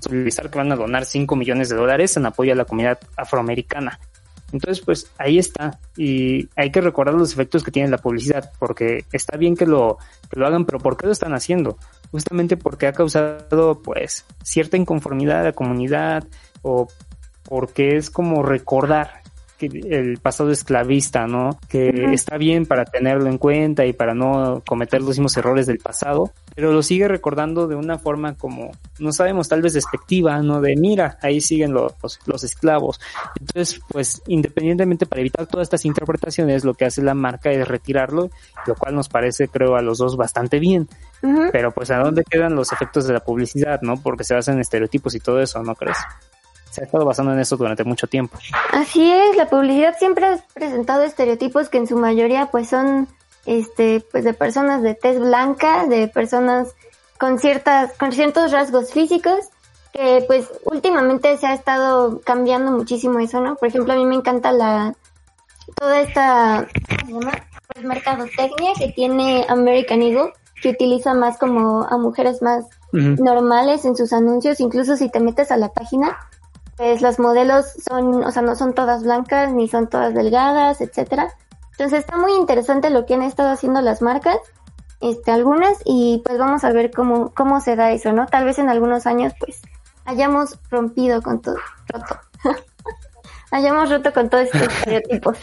solidarizar 0.01 0.51
que 0.51 0.59
van 0.59 0.73
a 0.73 0.77
donar 0.77 1.05
5 1.05 1.37
millones 1.37 1.69
de 1.69 1.77
dólares 1.77 2.16
en 2.16 2.27
apoyo 2.27 2.53
a 2.53 2.57
la 2.57 2.64
comunidad 2.64 2.99
afroamericana. 3.16 3.99
Entonces, 4.53 4.85
pues 4.85 5.11
ahí 5.19 5.38
está. 5.38 5.79
Y 5.97 6.49
hay 6.57 6.71
que 6.71 6.81
recordar 6.81 7.14
los 7.14 7.33
efectos 7.33 7.62
que 7.62 7.71
tiene 7.71 7.88
la 7.88 7.99
publicidad, 7.99 8.51
porque 8.59 9.05
está 9.12 9.37
bien 9.37 9.57
que 9.57 9.66
lo, 9.66 9.99
que 10.29 10.38
lo 10.38 10.47
hagan, 10.47 10.64
pero 10.64 10.79
¿por 10.79 10.97
qué 10.97 11.07
lo 11.07 11.12
están 11.12 11.35
haciendo? 11.35 11.79
Justamente 12.11 12.57
porque 12.57 12.87
ha 12.87 12.93
causado, 12.93 13.81
pues, 13.83 14.25
cierta 14.43 14.77
inconformidad 14.77 15.40
a 15.40 15.45
la 15.45 15.53
comunidad 15.53 16.27
o 16.62 16.88
porque 17.45 17.97
es 17.97 18.11
como 18.11 18.43
recordar 18.43 19.19
el 19.66 20.18
pasado 20.18 20.51
esclavista, 20.51 21.27
¿no? 21.27 21.59
Que 21.68 21.88
está 22.12 22.37
bien 22.37 22.66
para 22.66 22.85
tenerlo 22.85 23.29
en 23.29 23.38
cuenta 23.38 23.85
y 23.87 23.92
para 23.92 24.14
no 24.14 24.62
cometer 24.66 25.01
los 25.01 25.11
mismos 25.11 25.37
errores 25.37 25.66
del 25.66 25.79
pasado, 25.79 26.33
pero 26.55 26.73
lo 26.73 26.83
sigue 26.83 27.09
recordando 27.09 27.66
de 27.66 27.77
una 27.77 27.99
forma 27.99 28.35
como, 28.35 28.70
no 28.99 29.12
sabemos, 29.12 29.49
tal 29.49 29.62
vez 29.62 29.73
despectiva, 29.73 30.38
¿no? 30.42 30.61
De 30.61 30.77
mira, 30.77 31.18
ahí 31.23 31.40
siguen 31.40 31.73
los, 31.73 31.94
los 32.27 32.44
esclavos. 32.44 33.01
Entonces, 33.38 33.81
pues, 33.88 34.23
independientemente 34.27 35.07
para 35.07 35.20
evitar 35.20 35.46
todas 35.46 35.66
estas 35.66 35.85
interpretaciones, 35.85 36.64
lo 36.64 36.75
que 36.75 36.85
hace 36.85 37.03
la 37.03 37.14
marca 37.14 37.51
es 37.51 37.66
retirarlo, 37.66 38.31
lo 38.66 38.75
cual 38.75 38.94
nos 38.94 39.09
parece, 39.09 39.49
creo, 39.49 39.77
a 39.77 39.83
los 39.83 39.99
dos 39.99 40.16
bastante 40.16 40.59
bien. 40.59 40.88
Pero 41.53 41.70
pues, 41.73 41.90
¿a 41.90 41.99
dónde 41.99 42.25
quedan 42.25 42.55
los 42.55 42.73
efectos 42.73 43.07
de 43.07 43.12
la 43.12 43.20
publicidad, 43.20 43.81
no? 43.83 44.01
Porque 44.03 44.25
se 44.25 44.35
basa 44.35 44.53
en 44.53 44.61
estereotipos 44.61 45.14
y 45.14 45.20
todo 45.20 45.40
eso, 45.40 45.62
¿no 45.62 45.75
crees? 45.75 45.99
Se 46.70 46.83
ha 46.83 46.85
estado 46.85 47.04
basando 47.04 47.33
en 47.33 47.40
eso 47.40 47.56
durante 47.56 47.85
mucho 47.85 48.06
tiempo. 48.06 48.38
Así 48.72 49.11
es, 49.11 49.37
la 49.37 49.48
publicidad 49.48 49.96
siempre 49.98 50.26
ha 50.26 50.38
presentado 50.54 51.02
estereotipos 51.02 51.68
que 51.68 51.78
en 51.78 51.87
su 51.87 51.96
mayoría 51.96 52.46
pues 52.46 52.68
son 52.68 53.09
este 53.46 54.04
pues 54.12 54.24
de 54.24 54.35
personas 54.35 54.83
de 54.83 54.94
tez 54.94 55.18
blanca, 55.18 55.87
de 55.87 56.09
personas 56.09 56.74
con 57.18 57.38
ciertas 57.38 57.92
con 57.98 58.12
ciertos 58.12 58.52
rasgos 58.52 58.92
físicos 58.92 59.48
que 59.92 60.24
pues 60.26 60.48
últimamente 60.64 61.37
se 61.37 61.46
ha 61.46 61.54
estado 61.54 62.20
cambiando 62.20 62.70
muchísimo 62.70 63.18
eso, 63.18 63.40
¿no? 63.40 63.56
Por 63.56 63.68
ejemplo, 63.68 63.92
a 63.92 63.96
mí 63.96 64.06
me 64.06 64.14
encanta 64.14 64.52
la 64.52 64.94
toda 65.74 66.00
esta 66.00 66.68
¿cómo 67.06 67.20
se 67.20 67.26
llama? 67.26 67.46
Pues 67.72 67.85
mercadotecnia 67.85 68.72
que 68.78 68.88
tiene 68.92 69.44
American 69.48 70.02
Eagle, 70.02 70.33
que 70.62 70.70
utiliza 70.70 71.14
más 71.14 71.38
como 71.38 71.85
a 71.85 71.98
mujeres 71.98 72.42
más 72.42 72.66
normales 72.92 73.85
en 73.85 73.96
sus 73.96 74.12
anuncios, 74.12 74.59
incluso 74.59 74.96
si 74.96 75.09
te 75.09 75.20
metes 75.20 75.52
a 75.52 75.56
la 75.56 75.68
página, 75.68 76.18
pues 76.81 77.03
las 77.03 77.19
modelos 77.19 77.66
son, 77.87 78.25
o 78.25 78.31
sea, 78.31 78.40
no 78.40 78.57
son 78.57 78.73
todas 78.73 79.03
blancas 79.03 79.53
ni 79.53 79.69
son 79.69 79.90
todas 79.90 80.14
delgadas, 80.14 80.81
etcétera. 80.81 81.29
Entonces 81.73 81.99
está 81.99 82.16
muy 82.16 82.33
interesante 82.33 82.88
lo 82.88 83.05
que 83.05 83.12
han 83.12 83.23
estado 83.23 83.51
haciendo 83.51 83.83
las 83.83 84.01
marcas, 84.01 84.38
este, 85.03 85.31
algunas, 85.31 85.77
y 85.85 86.23
pues 86.25 86.38
vamos 86.38 86.64
a 86.64 86.73
ver 86.73 86.90
cómo, 86.90 87.35
cómo 87.35 87.61
se 87.61 87.77
da 87.77 87.90
eso, 87.90 88.14
¿no? 88.14 88.25
Tal 88.25 88.47
vez 88.47 88.59
en 88.59 88.71
algunos 88.71 89.07
años, 89.07 89.35
pues, 89.38 89.61
hayamos 90.07 90.59
rompido 90.71 91.21
con 91.21 91.43
todo, 91.43 91.57
roto. 91.88 92.19
hayamos 93.51 93.90
roto 93.90 94.11
con 94.14 94.31
todos 94.31 94.45
estos 94.45 94.62
estereotipos. 94.62 95.37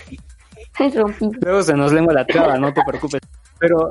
Luego 1.41 1.61
se 1.61 1.75
nos 1.75 1.93
lengua 1.93 2.15
la 2.15 2.25
traba, 2.25 2.57
no 2.57 2.73
te 2.73 2.81
preocupes. 2.83 3.21
Pero, 3.59 3.89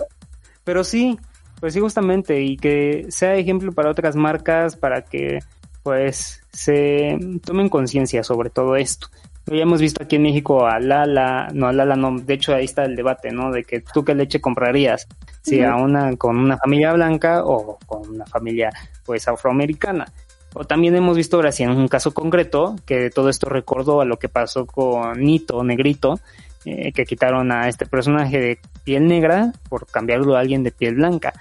pero 0.65 0.83
sí, 0.83 1.17
pues 1.61 1.75
sí, 1.75 1.79
justamente, 1.79 2.41
y 2.41 2.57
que 2.57 3.07
sea 3.09 3.37
ejemplo 3.37 3.71
para 3.71 3.91
otras 3.91 4.17
marcas, 4.17 4.75
para 4.75 5.03
que 5.03 5.39
pues 5.87 6.43
se 6.51 7.17
tomen 7.45 7.69
conciencia 7.69 8.25
sobre 8.25 8.51
todo 8.51 8.75
esto. 8.75 9.07
Ya 9.47 9.63
hemos 9.63 9.81
visto 9.81 10.03
aquí 10.03 10.17
en 10.17 10.23
México 10.23 10.67
a 10.67 10.81
Lala, 10.81 11.49
no 11.55 11.69
a 11.69 11.73
Lala, 11.73 11.95
no, 11.95 12.19
de 12.19 12.35
hecho 12.35 12.53
ahí 12.53 12.65
está 12.65 12.83
el 12.85 12.97
debate, 12.97 13.31
¿no? 13.31 13.53
De 13.53 13.63
que 13.63 13.83
tú 13.83 14.05
qué 14.05 14.13
leche 14.17 14.41
comprarías, 14.41 15.07
si 15.43 15.63
a 15.63 15.77
una 15.77 16.17
con 16.17 16.39
una 16.39 16.59
familia 16.59 16.93
blanca 16.93 17.45
o 17.45 17.79
con 17.87 18.09
una 18.11 18.27
familia 18.27 18.71
pues 19.05 19.29
afroamericana. 19.29 20.13
O 20.55 20.65
también 20.65 20.97
hemos 20.97 21.17
visto 21.17 21.37
ahora 21.37 21.53
sí 21.53 21.63
en 21.63 21.71
un 21.71 21.87
caso 21.87 22.13
concreto 22.13 22.75
que 22.85 23.09
todo 23.11 23.29
esto 23.29 23.49
recordó 23.49 24.01
a 24.01 24.05
lo 24.05 24.19
que 24.19 24.29
pasó 24.29 24.67
con 24.67 25.21
Nito, 25.21 25.63
Negrito, 25.63 26.19
eh, 26.65 26.91
que 26.91 27.05
quitaron 27.05 27.53
a 27.53 27.69
este 27.69 27.87
personaje 27.87 28.41
de 28.41 28.59
piel 28.83 29.07
negra 29.07 29.53
por 29.69 29.87
cambiarlo 29.87 30.35
a 30.35 30.41
alguien 30.41 30.65
de 30.65 30.73
piel 30.73 30.97
blanca. 30.97 31.33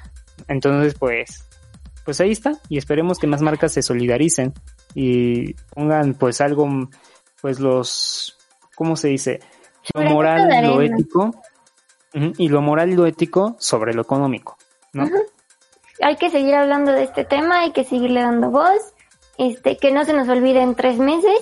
Entonces, 0.48 0.94
pues, 0.94 1.45
pues 2.06 2.22
ahí 2.22 2.32
está. 2.32 2.54
Y 2.70 2.78
esperemos 2.78 3.20
que 3.20 3.28
más 3.28 3.42
marcas 3.42 3.74
se 3.74 3.82
solidaricen 3.82 4.54
y 4.94 5.54
pongan 5.74 6.14
pues 6.14 6.40
algo, 6.40 6.70
pues 7.42 7.60
los, 7.60 8.38
¿cómo 8.76 8.96
se 8.96 9.10
dice? 9.10 9.42
Lo 9.94 10.04
moral, 10.04 10.48
lo 10.66 10.82
ético. 10.82 11.36
Y 12.38 12.48
lo 12.48 12.62
moral 12.62 12.92
y 12.92 12.96
lo 12.96 13.06
ético 13.06 13.58
sobre 13.60 13.94
lo 13.94 14.04
económico, 14.04 14.58
¿no? 14.94 15.10
Hay 16.02 16.16
que 16.16 16.30
seguir 16.30 16.56
hablando 16.56 16.94
de 16.94 17.04
este 17.04 17.26
tema, 17.26 17.60
hay 17.60 17.74
que 17.74 17.84
seguirle 17.84 18.22
dando 18.22 18.52
voz 18.52 18.94
este, 19.38 19.78
que 19.78 19.92
no 19.92 20.06
se 20.06 20.14
nos 20.14 20.30
olvide 20.30 20.62
en 20.62 20.76
tres 20.76 20.98
meses 20.98 21.40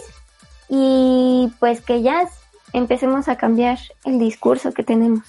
y 0.68 1.52
pues 1.60 1.82
que 1.82 2.02
ya 2.02 2.28
empecemos 2.74 3.28
a 3.28 3.38
cambiar 3.38 3.78
el 4.04 4.18
discurso 4.18 4.74
que 4.74 4.84
tenemos. 4.84 5.24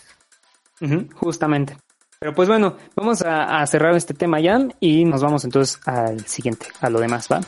justamente. 1.14 1.76
Pero 2.24 2.34
pues 2.34 2.48
bueno, 2.48 2.74
vamos 2.96 3.20
a, 3.20 3.66
cerrar 3.66 3.94
este 3.94 4.14
tema 4.14 4.40
ya 4.40 4.58
y 4.80 5.04
nos 5.04 5.20
vamos 5.20 5.44
entonces 5.44 5.78
al 5.84 6.26
siguiente, 6.26 6.68
a 6.80 6.88
lo 6.88 6.98
demás, 6.98 7.28
¿va? 7.30 7.40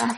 Va. 0.00 0.16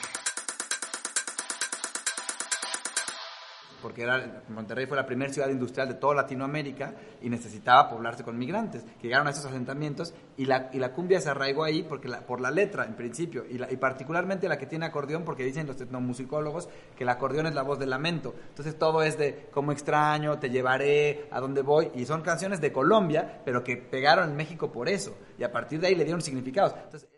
Monterrey 4.49 4.87
fue 4.87 4.97
la 4.97 5.07
primera 5.07 5.33
ciudad 5.33 5.49
industrial 5.49 5.89
de 5.89 5.95
toda 5.95 6.15
Latinoamérica 6.15 6.95
y 7.23 7.31
necesitaba 7.31 7.89
poblarse 7.89 8.25
con 8.25 8.37
migrantes, 8.37 8.85
que 9.01 9.09
llegaron 9.09 9.27
a 9.27 9.31
esos 9.31 9.47
asentamientos 9.47 10.13
y 10.37 10.45
la, 10.45 10.69
y 10.73 10.79
la 10.79 10.93
cumbia 10.93 11.21
se 11.21 11.31
arraigó 11.31 11.65
ahí 11.65 11.83
porque 11.83 12.09
la, 12.09 12.27
por 12.27 12.41
la 12.41 12.51
letra, 12.51 12.85
en 12.85 12.95
principio, 12.95 13.45
y, 13.49 13.63
y 13.63 13.77
particularmente 13.77 14.49
la 14.49 14.59
que 14.59 14.67
tiene 14.67 14.87
acordeón, 14.87 15.25
porque 15.25 15.45
dicen 15.45 15.67
los 15.67 15.81
etnomusicólogos 15.81 16.69
que 16.97 17.05
el 17.05 17.09
acordeón 17.09 17.47
es 17.47 17.55
la 17.55 17.63
voz 17.63 17.79
del 17.79 17.91
lamento. 17.91 18.35
Entonces 18.49 18.79
todo 18.79 19.03
es 19.03 19.17
de 19.17 19.49
cómo 19.51 19.73
extraño, 19.73 20.39
te 20.39 20.51
llevaré, 20.51 21.29
a 21.31 21.41
dónde 21.41 21.63
voy, 21.63 21.91
y 21.95 22.05
son 22.05 22.23
canciones 22.23 22.61
de 22.61 22.73
Colombia, 22.73 23.41
pero 23.45 23.65
que 23.65 23.77
pegaron 23.77 24.31
en 24.31 24.37
México 24.37 24.71
por 24.71 24.89
eso, 24.89 25.17
y 25.39 25.45
a 25.45 25.53
partir 25.53 25.81
de 25.81 25.87
ahí 25.89 25.95
le 25.95 26.05
dieron 26.05 26.21
significados. 26.21 26.75
Entonces, 26.85 27.09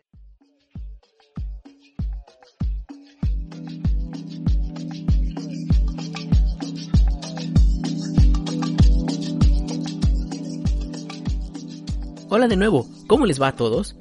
Hola 12.31 12.47
de 12.47 12.57
nuevo, 12.57 12.87
¿cómo 13.07 13.25
les 13.25 13.41
va 13.41 13.47
a 13.47 13.55
todos? 13.55 13.95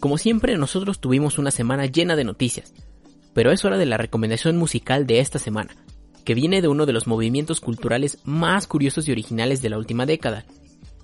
Como 0.00 0.18
siempre, 0.18 0.58
nosotros 0.58 0.98
tuvimos 0.98 1.38
una 1.38 1.52
semana 1.52 1.86
llena 1.86 2.16
de 2.16 2.24
noticias, 2.24 2.74
pero 3.34 3.52
es 3.52 3.64
hora 3.64 3.78
de 3.78 3.86
la 3.86 3.96
recomendación 3.96 4.56
musical 4.56 5.06
de 5.06 5.20
esta 5.20 5.38
semana, 5.38 5.76
que 6.24 6.34
viene 6.34 6.60
de 6.60 6.66
uno 6.66 6.86
de 6.86 6.92
los 6.92 7.06
movimientos 7.06 7.60
culturales 7.60 8.18
más 8.24 8.66
curiosos 8.66 9.06
y 9.06 9.12
originales 9.12 9.62
de 9.62 9.70
la 9.70 9.78
última 9.78 10.06
década, 10.06 10.44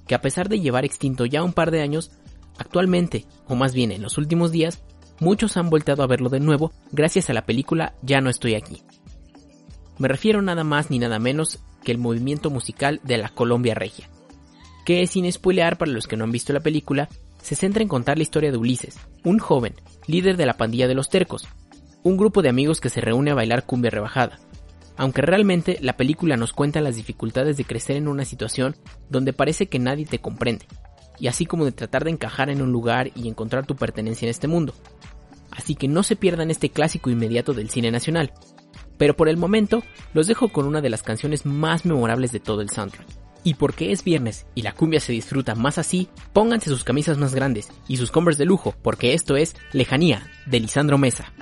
que 0.09 0.16
a 0.16 0.21
pesar 0.21 0.49
de 0.49 0.59
llevar 0.59 0.85
extinto 0.85 1.27
ya 1.27 1.44
un 1.44 1.53
par 1.53 1.71
de 1.71 1.81
años, 1.81 2.11
actualmente, 2.59 3.25
o 3.47 3.55
más 3.55 3.73
bien 3.73 3.92
en 3.92 4.03
los 4.03 4.18
últimos 4.18 4.51
días, 4.51 4.83
muchos 5.21 5.57
han 5.57 5.71
volteado 5.71 6.03
a 6.03 6.09
verlo 6.09 6.29
de 6.29 6.40
nuevo 6.40 6.73
gracias 6.90 7.31
a 7.31 7.35
la 7.35 7.47
película 7.47 7.94
Ya 8.03 8.21
no 8.21 8.31
estoy 8.31 8.57
aquí. 8.57 8.83
Me 9.99 10.09
refiero 10.09 10.42
nada 10.42 10.64
más 10.64 10.90
ni 10.90 10.99
nada 10.99 11.21
menos 11.21 11.61
que 11.85 11.92
el 11.92 11.99
movimiento 11.99 12.51
musical 12.51 13.01
de 13.05 13.18
la 13.18 13.29
Colombia 13.29 13.77
Regia 13.77 14.11
que 14.88 15.07
sin 15.07 15.31
spoilear 15.31 15.77
para 15.77 15.92
los 15.92 16.07
que 16.07 16.16
no 16.16 16.24
han 16.24 16.33
visto 16.33 16.55
la 16.55 16.61
película, 16.61 17.11
se 17.42 17.55
centra 17.57 17.83
en 17.83 17.90
contar 17.90 18.16
la 18.16 18.22
historia 18.22 18.51
de 18.51 18.57
Ulises, 18.57 18.98
un 19.22 19.38
joven, 19.38 19.74
líder 20.07 20.38
de 20.38 20.46
la 20.46 20.57
pandilla 20.57 20.88
de 20.88 20.94
los 20.94 21.11
tercos, 21.11 21.46
un 22.05 22.16
grupo 22.16 22.40
de 22.40 22.48
amigos 22.48 22.81
que 22.81 22.88
se 22.88 23.03
reúne 23.03 23.31
a 23.31 23.35
bailar 23.35 23.66
cumbia 23.66 23.90
rebajada. 23.90 24.38
Aunque 24.96 25.20
realmente 25.20 25.77
la 25.83 25.98
película 25.98 26.38
nos 26.38 26.55
cuenta 26.55 26.81
las 26.81 26.96
dificultades 26.96 27.59
de 27.59 27.66
crecer 27.66 27.96
en 27.96 28.09
una 28.09 28.24
situación 28.24 28.77
donde 29.11 29.35
parece 29.35 29.66
que 29.66 29.79
nadie 29.79 30.07
te 30.07 30.20
comprende, 30.20 30.64
y 31.20 31.27
así 31.27 31.44
como 31.44 31.66
de 31.66 31.72
tratar 31.72 32.05
de 32.05 32.12
encajar 32.12 32.48
en 32.48 32.62
un 32.62 32.72
lugar 32.72 33.11
y 33.14 33.29
encontrar 33.29 33.66
tu 33.66 33.77
pertenencia 33.77 34.24
en 34.24 34.31
este 34.31 34.48
mundo. 34.48 34.72
Así 35.51 35.74
que 35.74 35.87
no 35.87 36.03
se 36.03 36.16
pierdan 36.16 36.51
este 36.51 36.70
clásico 36.70 37.11
inmediato 37.11 37.53
del 37.53 37.68
cine 37.68 37.90
nacional. 37.90 38.33
Pero 38.96 39.14
por 39.14 39.29
el 39.29 39.37
momento, 39.37 39.83
los 40.14 40.29
dejo 40.29 40.48
con 40.48 40.64
una 40.64 40.81
de 40.81 40.88
las 40.88 41.03
canciones 41.03 41.44
más 41.44 41.85
memorables 41.85 42.33
de 42.33 42.40
todo 42.40 42.62
el 42.62 42.70
soundtrack. 42.70 43.28
Y 43.44 43.55
porque 43.55 43.92
es 43.92 44.05
viernes 44.05 44.46
y 44.55 44.62
la 44.62 44.72
cumbia 44.72 45.01
se 45.01 45.12
disfruta 45.12 45.55
más 45.55 45.79
así, 45.79 46.09
pónganse 46.33 46.70
sus 46.70 46.85
camisas 46.85 47.18
más 47.18 47.35
grandes 47.35 47.68
y 47.88 47.96
sus 47.96 48.11
Converse 48.11 48.38
de 48.38 48.46
lujo, 48.46 48.74
porque 48.83 49.14
esto 49.14 49.37
es 49.37 49.57
Lejanía 49.72 50.29
de 50.46 50.61
Lisandro 50.61 50.98
Mesa. 50.98 51.33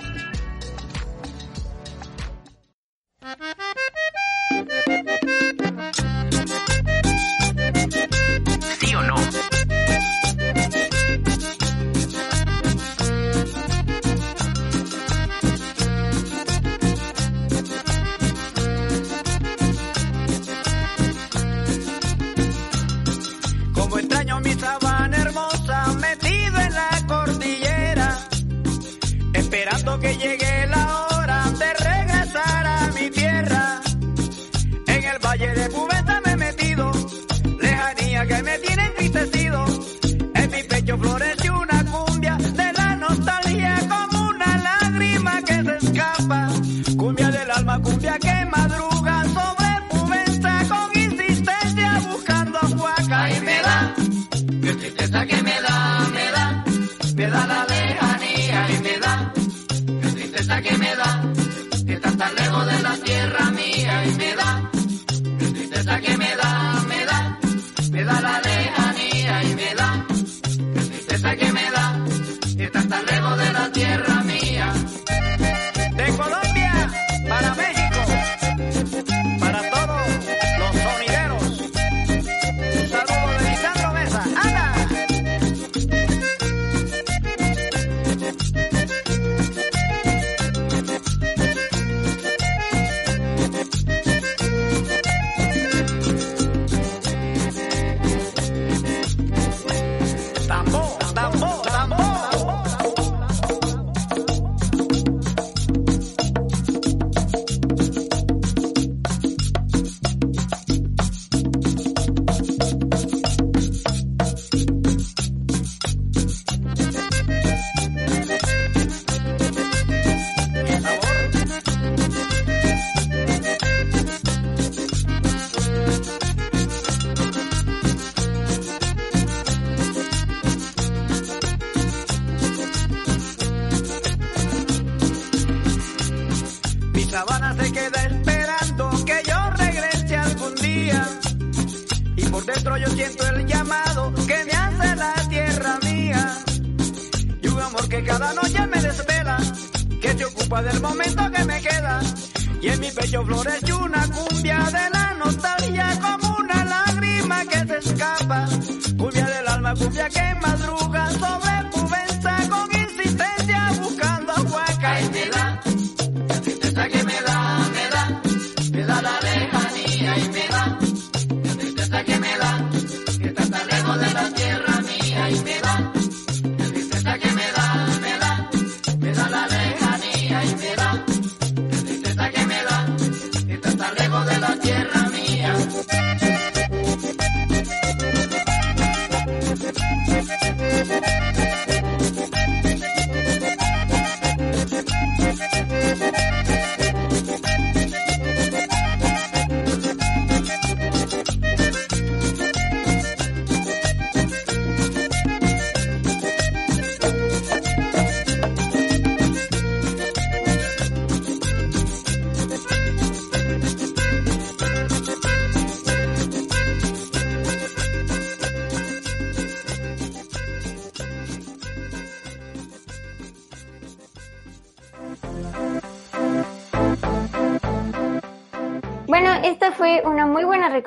Cumbia 46.97 47.29
del 47.31 47.51
alma, 47.51 47.79
cumbia 47.81 48.17
que 48.19 48.45
madruga 48.45 48.86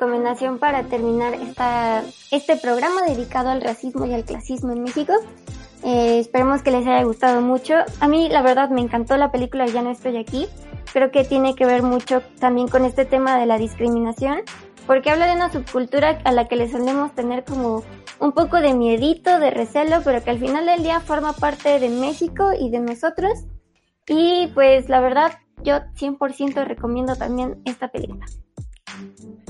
recomendación 0.01 0.57
para 0.57 0.81
terminar 0.85 1.35
esta, 1.35 2.03
este 2.31 2.57
programa 2.57 3.03
dedicado 3.07 3.49
al 3.49 3.61
racismo 3.61 4.07
y 4.07 4.13
al 4.15 4.25
clasismo 4.25 4.71
en 4.71 4.81
México. 4.81 5.13
Eh, 5.83 6.17
esperemos 6.17 6.63
que 6.63 6.71
les 6.71 6.87
haya 6.87 7.03
gustado 7.03 7.39
mucho. 7.41 7.75
A 7.99 8.07
mí, 8.07 8.27
la 8.27 8.41
verdad, 8.41 8.71
me 8.71 8.81
encantó 8.81 9.15
la 9.17 9.31
película 9.31 9.67
Ya 9.67 9.83
no 9.83 9.91
estoy 9.91 10.17
aquí. 10.17 10.47
Creo 10.91 11.11
que 11.11 11.23
tiene 11.23 11.53
que 11.53 11.67
ver 11.67 11.83
mucho 11.83 12.23
también 12.39 12.67
con 12.67 12.83
este 12.83 13.05
tema 13.05 13.37
de 13.37 13.45
la 13.45 13.59
discriminación, 13.59 14.41
porque 14.87 15.11
habla 15.11 15.27
de 15.27 15.35
una 15.35 15.51
subcultura 15.51 16.19
a 16.23 16.31
la 16.31 16.47
que 16.47 16.55
le 16.55 16.67
solemos 16.67 17.13
tener 17.13 17.43
como 17.43 17.83
un 18.19 18.31
poco 18.31 18.57
de 18.57 18.73
miedito, 18.73 19.39
de 19.39 19.51
recelo, 19.51 20.01
pero 20.03 20.23
que 20.23 20.31
al 20.31 20.39
final 20.39 20.65
del 20.65 20.81
día 20.81 20.99
forma 20.99 21.33
parte 21.33 21.79
de 21.79 21.89
México 21.89 22.53
y 22.59 22.71
de 22.71 22.79
nosotros. 22.79 23.45
Y 24.07 24.47
pues 24.55 24.89
la 24.89 24.99
verdad, 24.99 25.33
yo 25.63 25.75
100% 25.93 26.65
recomiendo 26.65 27.15
también 27.15 27.61
esta 27.65 27.89
película. 27.89 28.25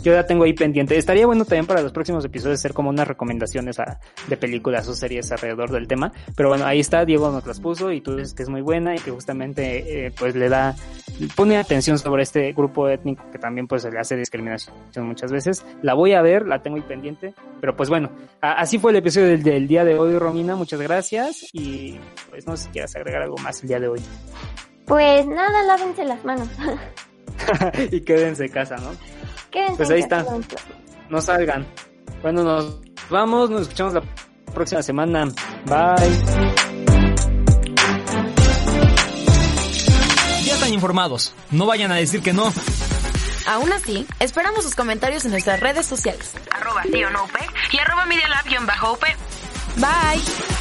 Yo 0.01 0.13
ya 0.13 0.25
tengo 0.25 0.45
ahí 0.45 0.53
pendiente. 0.53 0.97
Estaría 0.97 1.27
bueno 1.27 1.45
también 1.45 1.67
para 1.67 1.81
los 1.81 1.91
próximos 1.91 2.25
episodios 2.25 2.59
hacer 2.59 2.73
como 2.73 2.89
unas 2.89 3.07
recomendaciones 3.07 3.77
de 4.27 4.37
películas 4.37 4.87
o 4.87 4.95
series 4.95 5.31
alrededor 5.31 5.69
del 5.69 5.87
tema. 5.87 6.11
Pero 6.35 6.49
bueno, 6.49 6.65
ahí 6.65 6.79
está, 6.79 7.05
Diego 7.05 7.31
nos 7.31 7.45
las 7.45 7.59
puso 7.59 7.91
y 7.91 8.01
tú 8.01 8.15
dices 8.15 8.33
que 8.33 8.43
es 8.43 8.49
muy 8.49 8.61
buena 8.61 8.95
y 8.95 8.99
que 8.99 9.11
justamente 9.11 10.07
eh, 10.07 10.11
pues 10.17 10.35
le 10.35 10.49
da, 10.49 10.75
pone 11.35 11.57
atención 11.57 11.99
sobre 11.99 12.23
este 12.23 12.51
grupo 12.53 12.89
étnico 12.89 13.23
que 13.31 13.37
también 13.37 13.67
pues 13.67 13.83
se 13.83 13.91
le 13.91 13.99
hace 13.99 14.15
discriminación 14.15 14.73
muchas 15.05 15.31
veces. 15.31 15.63
La 15.83 15.93
voy 15.93 16.13
a 16.13 16.21
ver, 16.23 16.47
la 16.47 16.63
tengo 16.63 16.77
ahí 16.77 16.83
pendiente. 16.83 17.35
Pero 17.59 17.75
pues 17.75 17.89
bueno, 17.89 18.09
así 18.41 18.79
fue 18.79 18.91
el 18.91 18.97
episodio 18.97 19.27
del, 19.27 19.43
del 19.43 19.67
día 19.67 19.85
de 19.85 19.99
hoy, 19.99 20.17
Romina. 20.17 20.55
Muchas 20.55 20.81
gracias 20.81 21.47
y 21.53 21.99
pues 22.31 22.47
no 22.47 22.57
sé 22.57 22.65
si 22.65 22.69
quieras 22.71 22.95
agregar 22.95 23.21
algo 23.21 23.37
más 23.37 23.61
el 23.61 23.67
día 23.67 23.79
de 23.79 23.87
hoy. 23.87 24.01
Pues 24.85 25.27
nada, 25.27 25.61
lávense 25.63 26.03
las 26.03 26.25
manos. 26.25 26.47
y 27.91 28.01
quédense 28.01 28.45
en 28.45 28.51
casa, 28.51 28.75
¿no? 28.77 28.91
Quédense 29.49 29.77
pues 29.77 29.89
ahí 29.89 29.99
está. 30.01 30.25
No 31.09 31.21
salgan. 31.21 31.65
Bueno, 32.21 32.43
nos 32.43 32.79
vamos, 33.09 33.49
nos 33.49 33.61
escuchamos 33.63 33.93
la 33.93 34.03
próxima 34.53 34.82
semana. 34.82 35.25
Bye. 35.65 36.11
Ya 40.45 40.53
están 40.53 40.73
informados. 40.73 41.34
No 41.51 41.65
vayan 41.65 41.91
a 41.91 41.95
decir 41.95 42.21
que 42.21 42.34
no. 42.34 42.51
Aún 43.47 43.71
así, 43.73 44.05
esperamos 44.19 44.63
sus 44.63 44.75
comentarios 44.75 45.25
en 45.25 45.32
nuestras 45.32 45.59
redes 45.59 45.86
sociales. 45.86 46.34
Arroba 46.51 46.84
tío 46.84 47.09
no 47.09 47.27
y 47.71 47.79
arroba 47.79 48.05
Media 48.05 48.27
Lab 48.29 48.45
Bye. 49.77 50.61